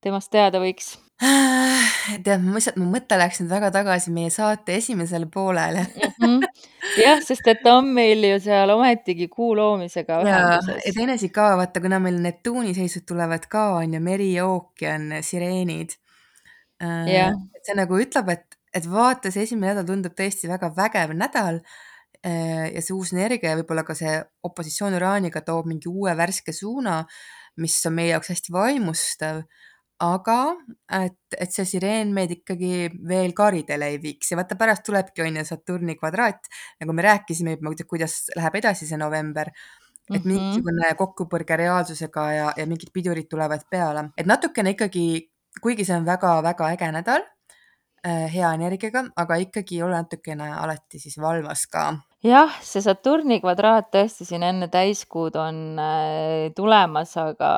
temast 0.04 0.32
teada 0.34 0.60
võiks? 0.62 0.94
tead, 2.24 2.42
ma 2.42 2.58
lihtsalt, 2.58 2.78
mu 2.80 2.88
mõte 2.90 3.16
läks 3.18 3.38
nüüd 3.40 3.52
väga 3.52 3.70
tagasi 3.74 4.12
meie 4.14 4.32
saate 4.34 4.74
esimesele 4.80 5.28
poolele 5.30 5.84
mm. 5.86 6.16
-hmm. 6.18 6.64
jah, 6.98 7.22
sest 7.22 7.46
et 7.50 7.62
ta 7.62 7.76
on 7.78 7.92
meil 7.94 8.24
ju 8.26 8.40
seal 8.42 8.72
ometigi 8.74 9.28
kuu 9.30 9.52
loomisega 9.56 10.18
ühenduses. 10.24 10.82
ja 10.86 10.92
teine 10.96 11.14
asi 11.14 11.30
ka, 11.30 11.52
vaata, 11.60 11.80
kuna 11.84 12.00
meil 12.02 12.18
Neptuuni 12.22 12.74
seisud 12.74 13.06
tulevad 13.06 13.46
ka, 13.50 13.68
on 13.78 13.94
ju, 13.94 14.00
meri 14.02 14.32
ja 14.32 14.48
ookean, 14.50 15.12
sireenid 15.22 15.94
yeah.. 16.82 17.32
et 17.54 17.64
see 17.64 17.78
nagu 17.78 17.98
ütleb, 18.00 18.28
et, 18.34 18.58
et 18.74 18.90
vaata, 18.90 19.30
see 19.30 19.46
esimene 19.46 19.72
nädal 19.72 19.86
tundub 19.92 20.18
tõesti 20.18 20.50
väga 20.50 20.72
vägev 20.76 21.14
nädal 21.14 21.62
ja 22.24 22.80
see 22.80 22.94
uus 22.96 23.12
energia 23.12 23.52
ja 23.52 23.56
võib-olla 23.60 23.84
ka 23.84 23.94
see 23.94 24.16
opositsioon 24.48 24.96
Uraaniga 24.96 25.44
toob 25.44 25.68
mingi 25.68 25.90
uue 25.92 26.14
värske 26.16 26.54
suuna, 26.56 27.02
mis 27.60 27.76
on 27.86 27.94
meie 27.94 28.14
jaoks 28.14 28.32
hästi 28.32 28.52
vaimustav 28.52 29.44
aga 30.04 30.38
et, 31.04 31.16
et 31.38 31.54
see 31.54 31.66
sireen 31.68 32.12
meid 32.16 32.34
ikkagi 32.36 32.88
veel 33.08 33.34
karidele 33.36 33.92
ei 33.94 34.00
viiks. 34.02 34.32
Ja 34.32 34.38
vaata, 34.40 34.58
pärast 34.60 34.84
tulebki, 34.86 35.24
on 35.24 35.40
ju, 35.40 35.46
Saturni 35.48 35.96
kvadraat, 35.98 36.50
nagu 36.82 36.96
me 36.96 37.06
rääkisime 37.06 37.56
juba, 37.56 37.74
kuidas 37.88 38.24
läheb 38.36 38.60
edasi 38.62 38.88
see 38.88 39.00
november, 39.00 39.50
et 39.50 40.10
mm 40.10 40.16
-hmm. 40.16 40.32
mingisugune 40.32 40.94
kokkupõrge 40.98 41.56
reaalsusega 41.56 42.24
ja, 42.32 42.48
ja 42.56 42.66
mingid 42.66 42.92
pidurid 42.92 43.28
tulevad 43.28 43.64
peale, 43.70 44.10
et 44.16 44.26
natukene 44.26 44.74
ikkagi, 44.76 45.30
kuigi 45.62 45.84
see 45.84 45.96
on 45.96 46.04
väga-väga 46.06 46.68
äge 46.74 46.90
nädal 46.92 47.22
hea 48.04 48.50
energiaga, 48.56 49.06
aga 49.16 49.38
ikkagi 49.40 49.82
ole 49.82 49.96
natukene 49.96 50.50
alati 50.52 51.00
siis 51.00 51.16
valvas 51.20 51.66
ka. 51.72 51.86
Jah, 52.24 52.52
see 52.64 52.80
Saturni 52.80 53.36
kvadraat 53.42 53.90
tõesti 53.92 54.24
siin 54.24 54.46
enne 54.46 54.70
täiskuud 54.72 55.34
on 55.36 55.58
äh, 55.76 56.46
tulemas, 56.56 57.12
aga, 57.20 57.50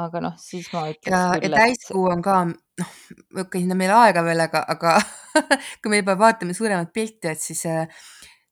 aga 0.00 0.22
noh, 0.24 0.38
siis 0.40 0.70
ma 0.72 0.86
ütleks 0.88 1.12
ja, 1.12 1.34
ja 1.36 1.50
täiskuu 1.52 2.06
on 2.08 2.24
ka, 2.24 2.38
noh, 2.48 2.94
okei, 3.42 3.66
sinna 3.66 3.76
meil 3.76 3.92
aega 3.92 4.24
veel, 4.24 4.40
aga, 4.46 4.64
aga 4.72 4.94
kui 5.82 5.92
me 5.92 6.00
juba 6.00 6.16
vaatame 6.20 6.56
suuremat 6.56 6.88
pilti, 6.96 7.34
et 7.34 7.44
siis 7.44 7.60
äh, 7.68 8.08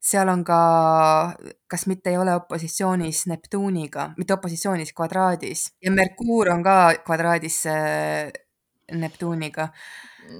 seal 0.06 0.28
on 0.28 0.44
ka, 0.44 0.60
kas 1.72 1.86
mitte 1.88 2.12
ei 2.12 2.20
ole 2.20 2.36
opositsioonis 2.36 3.24
Neptuuniga, 3.32 4.10
mitte 4.20 4.36
opositsioonis, 4.36 4.92
kvadraadis. 4.92 5.70
Ja 5.80 5.94
Merkuur 5.94 6.52
on 6.52 6.68
ka 6.68 6.76
kvadraadis 7.06 7.62
äh, 7.72 8.28
Neptuuniga? 8.92 9.68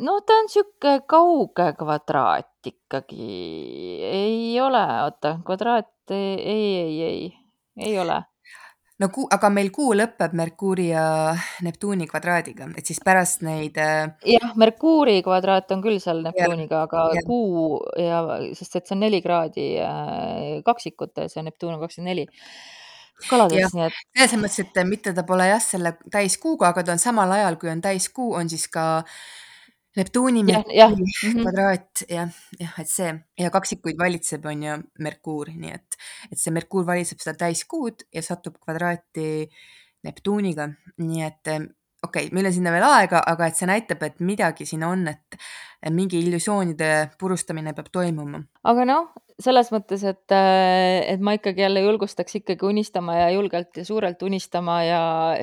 no 0.03 0.21
ta 0.27 0.39
on 0.43 0.49
sihuke 0.51 1.01
kauge 1.07 1.73
kvadraat 1.79 2.67
ikkagi, 2.67 3.27
ei 4.11 4.61
ole, 4.61 4.87
oota, 5.05 5.39
kvadraat, 5.47 5.93
ei, 6.11 6.71
ei, 6.83 7.03
ei, 7.03 7.21
ei 7.87 7.99
ole 7.99 8.23
no 8.99 9.09
kuu, 9.13 9.27
aga 9.33 9.51
meil 9.53 9.71
kuu 9.75 9.95
lõpeb 9.97 10.35
Merkuuri 10.37 10.89
ja 10.91 11.05
Neptuuni 11.67 12.09
kvadraadiga, 12.09 12.69
et 12.79 12.89
siis 12.89 13.01
pärast 13.05 13.45
neid. 13.47 13.77
Äh, 13.81 14.15
jah, 14.37 14.55
Merkuuri 14.59 15.19
kvadraat 15.27 15.75
on 15.77 15.85
küll 15.85 16.01
seal 16.03 16.23
Neptuuniga, 16.25 16.85
aga 16.89 17.09
ja. 17.17 17.25
kuu 17.27 17.81
ja, 18.01 18.23
sest 18.57 18.81
et 18.81 18.89
see 18.89 18.97
on 18.97 19.05
neli 19.05 19.21
kraadi 19.25 19.69
äh, 19.85 20.57
kaksikutes 20.67 21.37
ja 21.37 21.45
Neptuun 21.47 21.77
on 21.77 21.85
kakskümmend 21.85 22.13
neli 22.15 22.27
kalades, 23.25 23.73
nii 23.75 23.87
et. 23.89 23.99
selles 24.19 24.37
mõttes, 24.41 24.61
et 24.65 24.79
mitte 24.89 25.15
ta 25.17 25.25
pole 25.29 25.49
jah, 25.49 25.63
selle 25.63 25.97
täiskuuga, 26.13 26.71
aga 26.73 26.85
ta 26.85 26.95
on 26.97 27.03
samal 27.03 27.33
ajal, 27.39 27.59
kui 27.61 27.73
on 27.73 27.83
täiskuu, 27.85 28.35
on 28.37 28.51
siis 28.53 28.69
ka 28.73 28.87
Neptuuni 29.97 30.43
Merkuuri 30.45 30.93
mhm. 30.93 31.39
kvadraat 31.41 32.03
jah, 32.11 32.35
jah, 32.61 32.75
et 32.83 32.91
see 32.91 33.09
ja 33.41 33.51
kaksikuid 33.53 33.97
valitseb, 33.97 34.45
on 34.45 34.67
ju 34.67 34.77
Merkuur, 35.05 35.49
nii 35.57 35.73
et, 35.73 35.97
et 36.29 36.41
see 36.41 36.53
Merkuur 36.53 36.85
valitseb 36.89 37.23
seda 37.25 37.37
täiskuud 37.47 38.05
ja 38.13 38.25
satub 38.25 38.59
kvadraati 38.61 39.47
Neptuuniga, 40.05 40.69
nii 41.01 41.25
et 41.25 41.49
okei 41.49 42.27
okay,, 42.27 42.35
meil 42.37 42.51
on 42.51 42.55
sinna 42.55 42.75
veel 42.75 42.85
aega, 42.87 43.23
aga 43.25 43.49
et 43.49 43.57
see 43.59 43.69
näitab, 43.71 44.05
et 44.05 44.21
midagi 44.21 44.69
siin 44.69 44.85
on, 44.87 45.09
et 45.09 45.41
mingi 45.97 46.21
illusioonide 46.27 46.91
purustamine 47.19 47.73
peab 47.77 47.89
toimuma. 47.93 48.43
aga 48.69 48.85
noh, 48.89 49.09
selles 49.43 49.71
mõttes, 49.73 50.03
et, 50.09 50.33
et 50.33 51.21
ma 51.21 51.37
ikkagi 51.37 51.65
jälle 51.67 51.83
julgustaks 51.85 52.39
ikkagi 52.41 52.67
unistama 52.69 53.19
ja 53.19 53.31
julgelt 53.35 53.77
ja 53.77 53.85
suurelt 53.85 54.23
unistama 54.25 54.81
ja 54.87 55.01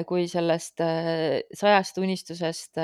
kui 0.09 0.25
sellest 0.31 0.81
sajast 1.53 1.99
unistusest 2.01 2.81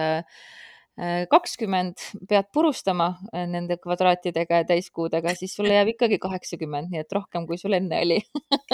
kakskümmend 1.31 2.03
pead 2.29 2.49
purustama 2.53 3.13
nende 3.31 3.79
kvadraatidega 3.81 4.61
ja 4.61 4.67
täiskuudega, 4.67 5.33
siis 5.39 5.55
sulle 5.55 5.77
jääb 5.77 5.93
ikkagi 5.95 6.19
kaheksakümmend, 6.21 6.91
nii 6.91 7.01
et 7.05 7.15
rohkem, 7.15 7.47
kui 7.47 7.57
sul 7.57 7.77
enne 7.77 8.01
oli 8.03 8.19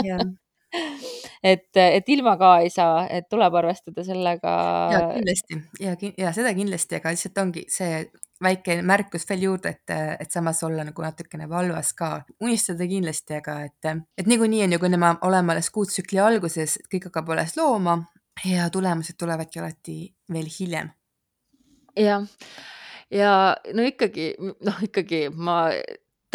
et, 1.53 1.69
et 1.77 2.09
ilma 2.09 2.35
ka 2.41 2.51
ei 2.65 2.71
saa, 2.73 3.05
et 3.11 3.27
tuleb 3.31 3.55
arvestada 3.61 4.03
sellega. 4.07 4.53
ja 4.91 5.01
kindlasti 5.13 5.59
ja, 5.83 5.95
ja 6.17 6.33
seda 6.35 6.53
kindlasti, 6.57 6.99
aga 6.99 7.13
lihtsalt 7.13 7.43
ongi 7.45 7.65
see 7.71 8.03
väike 8.45 8.79
märkus 8.85 9.25
veel 9.29 9.47
juurde, 9.47 9.73
et, 9.75 9.93
et 10.19 10.31
samas 10.31 10.61
olla 10.63 10.85
nagu 10.87 11.03
natukene 11.03 11.49
valvas 11.49 11.93
ka. 11.97 12.11
unistada 12.41 12.87
kindlasti, 12.87 13.39
aga 13.41 13.57
et, 13.67 13.89
et 14.17 14.29
niikuinii 14.29 14.63
on 14.65 14.77
ju, 14.77 14.81
kuni 14.83 14.99
me 15.01 15.15
oleme 15.27 15.55
alles 15.55 15.71
kuutsükli 15.73 16.21
alguses, 16.21 16.77
kõik 16.91 17.09
hakkab 17.09 17.33
alles 17.35 17.57
looma 17.57 17.99
ja 18.45 18.69
tulemused 18.69 19.17
tulevadki 19.19 19.59
alati 19.59 19.99
veel 20.33 20.49
hiljem. 20.59 20.89
jah, 21.99 22.25
ja 23.11 23.35
no 23.73 23.85
ikkagi, 23.85 24.33
noh 24.39 24.81
ikkagi 24.83 25.27
ma 25.31 25.69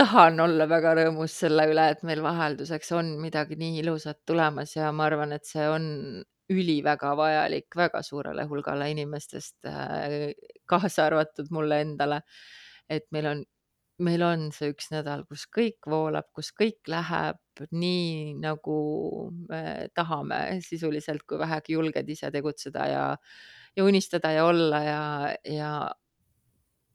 tahan 0.00 0.40
olla 0.40 0.66
väga 0.68 0.94
rõõmus 0.96 1.34
selle 1.42 1.66
üle, 1.68 1.90
et 1.92 2.02
meil 2.08 2.22
vahelduseks 2.24 2.92
on 2.96 3.16
midagi 3.20 3.58
nii 3.60 3.82
ilusat 3.82 4.22
tulemas 4.26 4.76
ja 4.76 4.92
ma 4.92 5.08
arvan, 5.10 5.34
et 5.36 5.44
see 5.48 5.66
on 5.68 5.84
üliväga 6.50 7.12
vajalik 7.18 7.76
väga 7.76 8.02
suurele 8.02 8.46
hulgale 8.50 8.90
inimestest, 8.90 9.58
äh, 9.68 10.32
kaasa 10.70 11.06
arvatud 11.08 11.50
mulle 11.54 11.80
endale. 11.84 12.22
et 12.90 13.06
meil 13.14 13.26
on, 13.30 13.44
meil 14.02 14.22
on 14.26 14.48
see 14.54 14.72
üks 14.72 14.90
nädal, 14.90 15.22
kus 15.28 15.44
kõik 15.46 15.86
voolab, 15.90 16.26
kus 16.34 16.50
kõik 16.56 16.88
läheb 16.90 17.38
nii, 17.70 18.34
nagu 18.40 18.76
me 19.48 19.90
tahame 19.94 20.60
sisuliselt, 20.64 21.22
kui 21.28 21.38
vähegi 21.38 21.76
julged 21.76 22.08
ise 22.08 22.30
tegutseda 22.34 22.86
ja, 22.90 23.04
ja 23.76 23.84
unistada 23.86 24.32
ja 24.34 24.46
olla 24.48 24.82
ja, 24.82 25.02
ja 25.44 25.72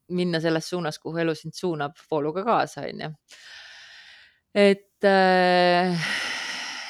minna 0.09 0.41
selles 0.41 0.69
suunas, 0.69 0.99
kuhu 0.99 1.23
elu 1.23 1.35
sind 1.37 1.55
suunab 1.57 1.97
vooluga 2.11 2.43
kaasa, 2.45 2.85
onju. 2.89 3.11
et, 4.55 5.03
äh, 5.03 6.09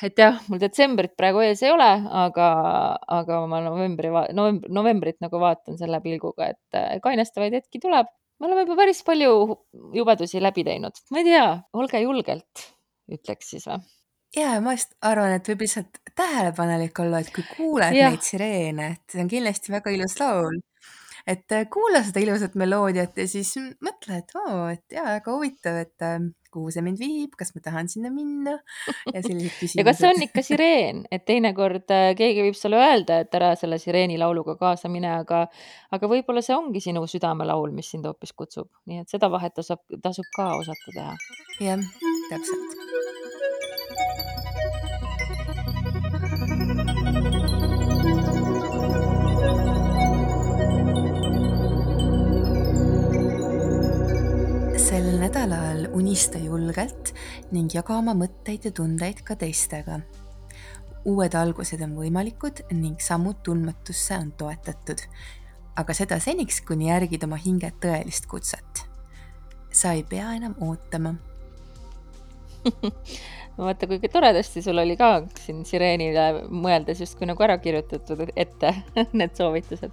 et 0.05 0.19
jah, 0.19 0.37
mul 0.49 0.61
detsembrit 0.61 1.15
praegu 1.17 1.41
ees 1.45 1.63
ei 1.65 1.71
ole, 1.73 1.89
aga, 2.25 2.49
aga 3.17 3.41
ma 3.49 3.61
novembri, 3.65 4.11
novembr, 4.37 4.71
novembrit 4.79 5.19
nagu 5.23 5.41
vaatan 5.41 5.79
selle 5.79 6.01
pilguga, 6.03 6.51
et 6.55 6.79
äh, 6.79 6.95
kainestavaid 7.03 7.57
hetki 7.59 7.81
tuleb. 7.83 8.11
me 8.39 8.49
oleme 8.49 8.65
juba 8.65 8.79
päris 8.83 9.03
palju 9.07 9.59
jubedusi 9.95 10.41
läbi 10.43 10.65
teinud, 10.67 11.03
ma 11.11 11.21
ei 11.21 11.29
tea, 11.29 11.45
olge 11.73 12.01
julgelt, 12.03 12.65
ütleks 13.11 13.53
siis 13.55 13.69
või 13.69 13.83
ja 14.35 14.59
ma 14.61 14.73
just 14.75 14.95
arvan, 15.05 15.37
et 15.37 15.47
võib 15.47 15.63
lihtsalt 15.63 15.99
tähelepanelik 16.17 16.99
olla, 16.99 17.21
et 17.23 17.31
kui 17.33 17.45
kuuled 17.55 17.95
ja. 17.95 18.09
neid 18.11 18.25
sireene, 18.25 18.89
et 18.97 19.13
see 19.15 19.23
on 19.23 19.31
kindlasti 19.31 19.71
väga 19.71 19.93
ilus 19.95 20.17
laul 20.19 20.59
et 21.27 21.51
äh, 21.55 21.67
kuula 21.71 22.01
seda 22.05 22.21
ilusat 22.21 22.55
meloodiat 22.59 23.17
ja 23.17 23.27
siis 23.29 23.55
mõtle, 23.83 24.21
et 24.21 24.33
oo, 24.38 24.65
et 24.73 24.97
jaa, 24.97 25.17
väga 25.17 25.33
huvitav, 25.33 25.79
et 25.81 26.05
äh, 26.05 26.19
kuhu 26.55 26.71
see 26.71 26.83
mind 26.85 27.01
viib, 27.01 27.33
kas 27.39 27.51
ma 27.55 27.63
tahan 27.65 27.89
sinna 27.91 28.11
minna 28.13 28.55
ja 29.11 29.23
sellised 29.25 29.57
küsimused. 29.57 29.77
ja 29.79 29.85
kas 29.88 29.99
see 30.01 30.11
on 30.11 30.25
ikka 30.27 30.43
sireen, 30.45 31.01
et 31.11 31.25
teinekord 31.27 31.91
äh, 31.95 32.11
keegi 32.19 32.45
võib 32.47 32.59
sulle 32.59 32.79
öelda, 32.81 33.19
et 33.25 33.38
ära 33.38 33.53
selle 33.59 33.79
sireeni 33.81 34.19
lauluga 34.21 34.57
kaasa 34.61 34.91
mine, 34.91 35.11
aga, 35.23 35.45
aga 35.95 36.11
võib-olla 36.11 36.45
see 36.45 36.55
ongi 36.57 36.83
sinu 36.83 37.03
südamelaul, 37.09 37.73
mis 37.75 37.91
sind 37.95 38.07
hoopis 38.09 38.35
kutsub, 38.38 38.69
nii 38.89 39.03
et 39.03 39.11
seda 39.11 39.31
vahet 39.33 39.57
tasub, 39.57 39.83
tasub 40.05 40.29
ka 40.38 40.53
osata 40.61 40.95
teha. 40.95 41.17
jah, 41.65 41.89
täpselt 42.29 43.04
sel 54.95 55.17
nädalal 55.19 55.89
unista 55.91 56.39
julgelt 56.39 57.10
ning 57.51 57.73
jaga 57.73 57.97
oma 57.99 58.13
mõtteid 58.15 58.63
ja 58.69 58.71
tundeid 58.71 59.17
ka 59.27 59.36
teistega. 59.36 59.97
uued 61.03 61.34
algused 61.36 61.81
on 61.84 61.97
võimalikud 61.97 62.62
ning 62.71 63.01
sammud 63.03 63.41
tundmatusse 63.43 64.15
on 64.15 64.29
toetatud, 64.39 65.01
aga 65.75 65.95
seda 65.97 66.19
seniks, 66.23 66.62
kuni 66.62 66.88
järgid 66.88 67.25
oma 67.27 67.36
hinge 67.36 67.73
tõelist 67.84 68.29
kutset. 68.31 68.86
sa 69.71 69.91
ei 69.91 70.05
pea 70.08 70.31
enam 70.38 70.55
ootama 70.62 71.15
vaata, 73.58 73.88
kui 73.88 73.99
toredasti 73.99 74.63
sul 74.63 74.79
oli 74.79 74.95
ka 74.95 75.25
siin 75.43 75.65
sireenile 75.65 76.45
mõeldes 76.47 77.03
justkui 77.03 77.27
nagu 77.27 77.43
ära 77.43 77.58
kirjutatud 77.58 78.29
ette 78.36 78.71
need 79.19 79.36
soovitused 79.36 79.91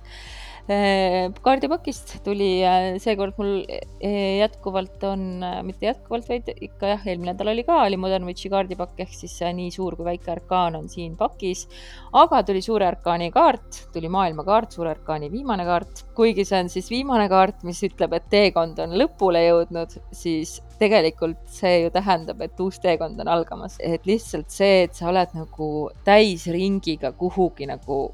kaardipakist 1.42 2.20
tuli 2.22 2.62
äh, 2.62 2.94
seekord 3.03 3.35
mul 3.40 3.64
äh, 3.66 4.38
jätkuvalt 4.38 5.03
on, 5.09 5.42
mitte 5.66 5.88
jätkuvalt, 5.88 6.29
vaid 6.31 6.53
ikka 6.55 6.92
jah, 6.92 7.03
eelmine 7.11 7.33
nädal 7.33 7.51
oli 7.51 7.64
ka, 7.66 7.81
oli 7.88 7.98
Modern 7.98 8.29
Witchi 8.29 8.51
kaardipakk 8.53 9.01
ehk 9.03 9.16
siis 9.16 9.35
nii 9.42 9.72
suur 9.75 9.96
kui 9.98 10.07
väike 10.07 10.31
arkaan 10.37 10.79
on 10.79 10.88
siin 10.88 11.16
pakis. 11.18 11.66
aga 12.12 12.42
tuli 12.46 12.62
suure 12.62 12.87
arkaani 12.87 13.31
kaart, 13.35 13.88
tuli 13.92 14.09
maailmakaart, 14.12 14.79
suure 14.79 14.94
arkaani 14.94 15.33
viimane 15.33 15.66
kaart. 15.66 16.05
kuigi 16.14 16.44
see 16.46 16.62
on 16.62 16.70
siis 16.70 16.90
viimane 16.90 17.29
kaart, 17.29 17.64
mis 17.66 17.83
ütleb, 17.83 18.14
et 18.14 18.31
teekond 18.31 18.79
on 18.79 18.94
lõpule 19.03 19.42
jõudnud, 19.48 19.98
siis 20.14 20.61
tegelikult 20.79 21.42
see 21.51 21.83
ju 21.83 21.90
tähendab, 21.94 22.40
et 22.42 22.61
uus 22.61 22.79
teekond 22.83 23.18
on 23.22 23.31
algamas, 23.31 23.79
et 23.83 24.07
lihtsalt 24.07 24.51
see, 24.51 24.85
et 24.87 24.94
sa 24.94 25.11
oled 25.11 25.35
nagu 25.35 25.72
täisringiga 26.07 27.12
kuhugi 27.18 27.66
nagu 27.66 28.05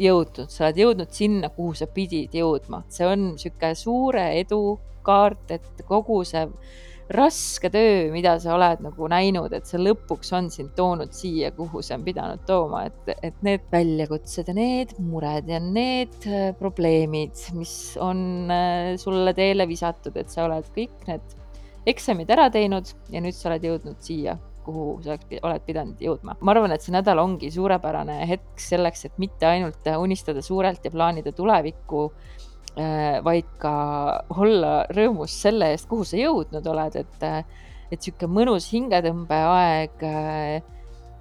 jõudnud, 0.00 0.50
sa 0.50 0.66
oled 0.68 0.80
jõudnud 0.80 1.12
sinna, 1.14 1.50
kuhu 1.54 1.74
sa 1.78 1.86
pidid 1.90 2.34
jõudma, 2.34 2.84
see 2.92 3.06
on 3.08 3.30
niisugune 3.32 3.76
suure 3.78 4.24
edu 4.40 4.60
kaart, 5.04 5.54
et 5.54 5.84
kogu 5.88 6.22
see 6.26 6.46
raske 7.14 7.68
töö, 7.68 8.08
mida 8.14 8.38
sa 8.40 8.54
oled 8.54 8.80
nagu 8.86 9.08
näinud, 9.12 9.52
et 9.52 9.68
see 9.68 9.80
lõpuks 9.82 10.32
on 10.36 10.48
sind 10.52 10.72
toonud 10.78 11.12
siia, 11.12 11.50
kuhu 11.52 11.82
see 11.84 11.98
on 11.98 12.06
pidanud 12.06 12.46
tooma, 12.48 12.86
et, 12.88 13.12
et 13.28 13.42
need 13.44 13.66
väljakutsed 13.72 14.48
ja 14.48 14.56
need 14.56 14.94
mured 15.04 15.50
ja 15.52 15.60
need 15.60 16.16
äh, 16.30 16.48
probleemid, 16.58 17.36
mis 17.58 17.74
on 18.00 18.50
äh, 18.52 18.94
sulle 19.00 19.36
teele 19.36 19.68
visatud, 19.68 20.16
et 20.16 20.32
sa 20.32 20.48
oled 20.48 20.72
kõik 20.76 21.04
need 21.10 21.38
eksamid 21.92 22.32
ära 22.32 22.48
teinud 22.52 22.88
ja 23.12 23.20
nüüd 23.20 23.36
sa 23.36 23.50
oled 23.50 23.68
jõudnud 23.68 24.00
siia 24.00 24.38
kuhu 24.64 24.86
sa 25.04 25.16
oled 25.16 25.66
pidanud 25.66 26.00
jõudma. 26.00 26.36
ma 26.40 26.54
arvan, 26.54 26.74
et 26.74 26.84
see 26.84 26.94
nädal 26.94 27.20
ongi 27.22 27.50
suurepärane 27.54 28.20
hetk 28.28 28.60
selleks, 28.60 29.06
et 29.08 29.18
mitte 29.22 29.46
ainult 29.48 29.86
unistada 29.98 30.42
suurelt 30.42 30.84
ja 30.84 30.92
plaanida 30.94 31.32
tulevikku, 31.32 32.04
äh, 32.78 33.20
vaid 33.24 33.50
ka 33.62 33.74
olla 34.36 34.74
rõõmus 34.94 35.36
selle 35.46 35.72
eest, 35.74 35.88
kuhu 35.90 36.06
sa 36.08 36.20
jõudnud 36.20 36.66
oled, 36.74 37.00
et, 37.04 37.26
et 37.92 37.98
sihuke 38.00 38.28
mõnus 38.30 38.70
hingetõmbeaeg 38.72 40.06
äh, 40.08 40.62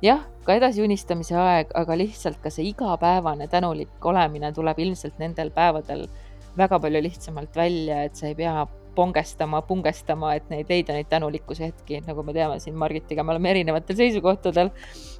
jah, 0.03 0.23
ka 0.43 0.57
edasi 0.59 0.83
unistamise 0.83 1.35
aeg, 1.39 1.71
aga 1.79 1.97
lihtsalt 1.97 2.41
ka 2.43 2.51
see 2.51 2.67
igapäevane 2.73 3.47
tänulik 3.51 4.05
olemine 4.05 4.51
tuleb 4.55 4.79
ilmselt 4.83 5.19
nendel 5.21 5.51
päevadel 5.55 6.07
väga 6.57 6.79
palju 6.79 7.01
lihtsamalt 7.01 7.55
välja, 7.55 8.03
et 8.07 8.19
sa 8.19 8.27
ei 8.29 8.35
pea 8.37 8.65
pongestama, 8.95 9.61
pungestama, 9.67 10.33
et 10.37 10.49
neid 10.51 10.69
leida 10.69 10.95
neid 10.95 11.09
tänulikkuse 11.11 11.69
hetki, 11.69 12.01
nagu 12.07 12.23
me 12.25 12.35
teame 12.35 12.59
siin 12.63 12.75
Margitiga, 12.79 13.23
me 13.23 13.35
oleme 13.35 13.51
erinevatel 13.53 13.97
seisukohtadel. 13.99 14.71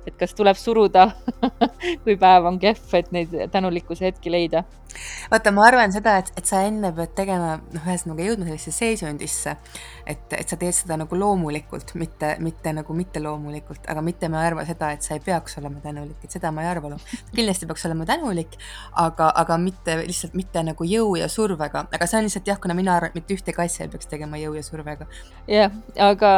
et 0.08 0.18
kas 0.20 0.34
tuleb 0.36 0.58
suruda 0.60 1.06
kui 2.04 2.18
päev 2.20 2.50
on 2.50 2.58
kehv, 2.60 2.96
et 3.00 3.12
neid 3.16 3.36
tänulikkuse 3.52 4.10
hetki 4.10 4.32
leida. 4.32 4.64
vaata, 5.32 5.52
ma 5.52 5.68
arvan 5.68 5.94
seda, 5.96 6.18
et, 6.22 6.32
et 6.38 6.46
sa 6.46 6.64
enne 6.68 6.94
pead 6.96 7.16
tegema, 7.18 7.58
noh, 7.74 7.88
ühesõnaga 7.88 8.28
jõudma 8.28 8.50
sellisesse 8.50 8.86
seisundisse, 8.86 9.56
et, 10.08 10.34
et 10.36 10.50
sa 10.50 10.58
teed 10.60 10.76
seda 10.76 10.98
nagu 11.00 11.18
loomulikult, 11.18 11.94
mitte, 12.00 12.34
mitte 12.44 12.74
nagu 12.76 12.96
mitteloomulikult, 12.98 13.88
aga 13.92 14.04
mitte 14.06 14.30
ma 14.32 14.42
ei 14.44 14.52
arva 14.52 14.66
seda, 14.68 14.92
et 14.96 15.06
sa 15.06 15.18
ei 15.18 15.24
peaks 15.24 15.58
olema 15.62 15.82
tänulik, 15.84 16.24
et 16.24 16.36
seda 16.36 16.52
ma 16.52 16.66
ei 16.66 16.72
arva. 16.72 16.98
kindlasti 17.36 17.68
peaks 17.70 17.86
olema 17.90 18.06
tänulik, 18.10 18.58
aga, 19.00 19.30
aga 19.44 19.58
mitte 19.62 19.98
lihtsalt 20.04 20.36
mitte 20.38 20.64
nagu 20.64 20.88
jõu 20.88 21.16
ja 21.20 21.30
survega, 21.32 21.86
aga 21.94 22.10
see 22.10 22.20
on 22.20 22.28
lihtsalt 22.28 22.52
jah, 22.52 22.60
kuna 22.62 22.76
mina 22.78 22.98
arvan, 22.98 23.14
et 23.14 23.22
mitte 23.22 23.38
ühtegi 23.38 23.64
asja 23.64 23.88
ei 23.88 23.94
peaks 23.94 24.12
tegema 24.12 24.40
jõu 24.42 24.58
ja 24.58 24.66
survega. 24.66 25.08
jah, 25.48 25.72
aga 26.00 26.34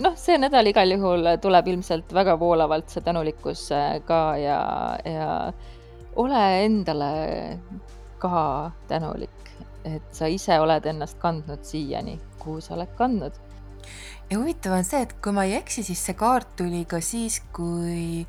noh, 0.00 0.16
see 0.20 0.38
nädal 0.40 0.72
igal 0.72 0.96
juhul 0.96 1.34
tuleb 1.42 1.74
ilmselt 1.74 2.14
väga 2.16 2.38
voolavalt 2.40 2.88
see 2.90 3.04
tänulikkus 3.04 3.68
äh, 3.76 3.98
ka 4.06 4.22
ja, 4.40 4.60
ja 5.04 5.28
ole 6.16 6.64
endale 6.64 7.12
ka 8.20 8.70
tänulik, 8.88 9.49
et 9.84 10.14
sa 10.16 10.28
ise 10.30 10.58
oled 10.60 10.86
ennast 10.86 11.18
kandnud 11.22 11.64
siiani, 11.66 12.18
kuhu 12.42 12.60
sa 12.64 12.74
oled 12.76 12.92
kandnud. 12.98 13.36
ja 14.30 14.38
huvitav 14.38 14.76
on 14.76 14.86
see, 14.86 15.02
et 15.06 15.16
kui 15.22 15.34
ma 15.34 15.46
ei 15.48 15.56
eksi, 15.58 15.84
siis 15.86 16.02
see 16.10 16.16
kaart 16.18 16.56
tuli 16.58 16.84
ka 16.88 17.00
siis, 17.04 17.40
kui 17.54 18.26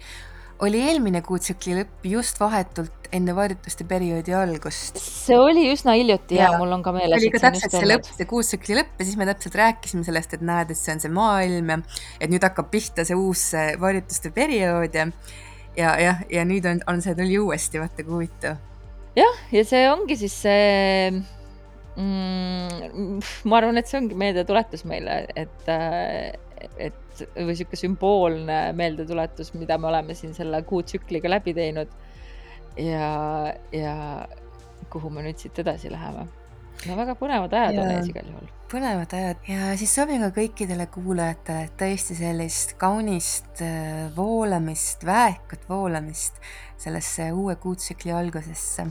oli 0.61 0.81
eelmine 0.87 1.23
kuutsükli 1.25 1.75
lõpp 1.79 2.05
just 2.05 2.39
vahetult 2.39 3.09
enne 3.11 3.33
varjutuste 3.35 3.85
perioodi 3.89 4.33
algust. 4.37 4.99
see 5.01 5.37
oli 5.37 5.65
üsna 5.73 5.95
hiljuti 5.97 6.37
ja, 6.37 6.51
ja 6.51 6.59
mul 6.61 6.71
on 6.77 6.83
ka 6.85 6.93
meeles. 6.95 7.17
oli 7.19 7.31
ka 7.33 7.41
täpselt 7.47 7.75
see 7.75 7.89
lõpp, 7.89 8.07
see 8.07 8.29
kuutsükli 8.29 8.77
lõpp 8.77 9.01
ja 9.01 9.07
siis 9.09 9.19
me 9.19 9.27
täpselt 9.29 9.57
rääkisime 9.59 10.07
sellest, 10.07 10.37
et 10.37 10.45
näed, 10.45 10.71
et 10.71 10.79
see 10.79 10.95
on 10.95 11.03
see 11.03 11.13
maailm 11.13 11.73
ja 11.73 11.79
et 12.19 12.31
nüüd 12.31 12.45
hakkab 12.45 12.71
pihta 12.73 13.05
see 13.07 13.17
uus 13.17 13.49
varjutuste 13.81 14.31
periood 14.35 14.95
ja 14.95 15.09
ja 15.77 15.95
jah, 15.99 16.23
ja 16.31 16.45
nüüd 16.47 16.67
on, 16.67 16.81
on 16.87 17.03
see 17.03 17.15
tuli 17.17 17.37
uuesti, 17.39 17.81
vaata 17.81 18.05
kui 18.05 18.19
huvitav. 18.19 18.59
jah, 19.17 19.43
ja 19.51 19.65
see 19.67 19.85
ongi 19.91 20.17
siis 20.19 20.35
see 20.45 21.21
mm,, 21.95 23.21
ma 23.49 23.59
arvan, 23.59 23.79
et 23.81 23.89
see 23.89 23.99
ongi 24.01 24.17
meeldetuletus 24.17 24.85
meile, 24.89 25.23
et, 25.35 25.71
et 26.77 27.23
või 27.35 27.55
sihuke 27.57 27.79
sümboolne 27.79 28.59
meeldetuletus, 28.77 29.53
mida 29.57 29.77
me 29.81 29.89
oleme 29.91 30.15
siin 30.17 30.35
selle 30.37 30.61
kuutsükliga 30.67 31.31
läbi 31.31 31.55
teinud. 31.57 31.97
ja, 32.79 33.09
ja 33.75 33.95
kuhu 34.91 35.09
me 35.11 35.25
nüüd 35.25 35.41
siit 35.41 35.59
edasi 35.59 35.91
läheme? 35.91 36.27
no 36.87 36.95
väga 36.97 37.13
põnevad 37.19 37.53
ajad 37.53 37.75
ja, 37.75 37.83
on 37.83 37.93
ees 37.93 38.09
igal 38.09 38.29
juhul. 38.31 38.47
põnevad 38.71 39.13
ajad 39.17 39.49
ja 39.49 39.73
siis 39.77 39.93
soovin 39.93 40.23
ka 40.23 40.31
kõikidele 40.39 40.87
kuulajatele 40.93 41.67
tõesti 41.77 42.17
sellist 42.17 42.73
kaunist 42.81 43.61
äh, 43.65 44.07
voolamist, 44.15 45.05
väekat 45.05 45.67
voolamist 45.69 46.39
sellesse 46.81 47.29
uue 47.35 47.57
kuutsükli 47.61 48.15
algusesse 48.15 48.87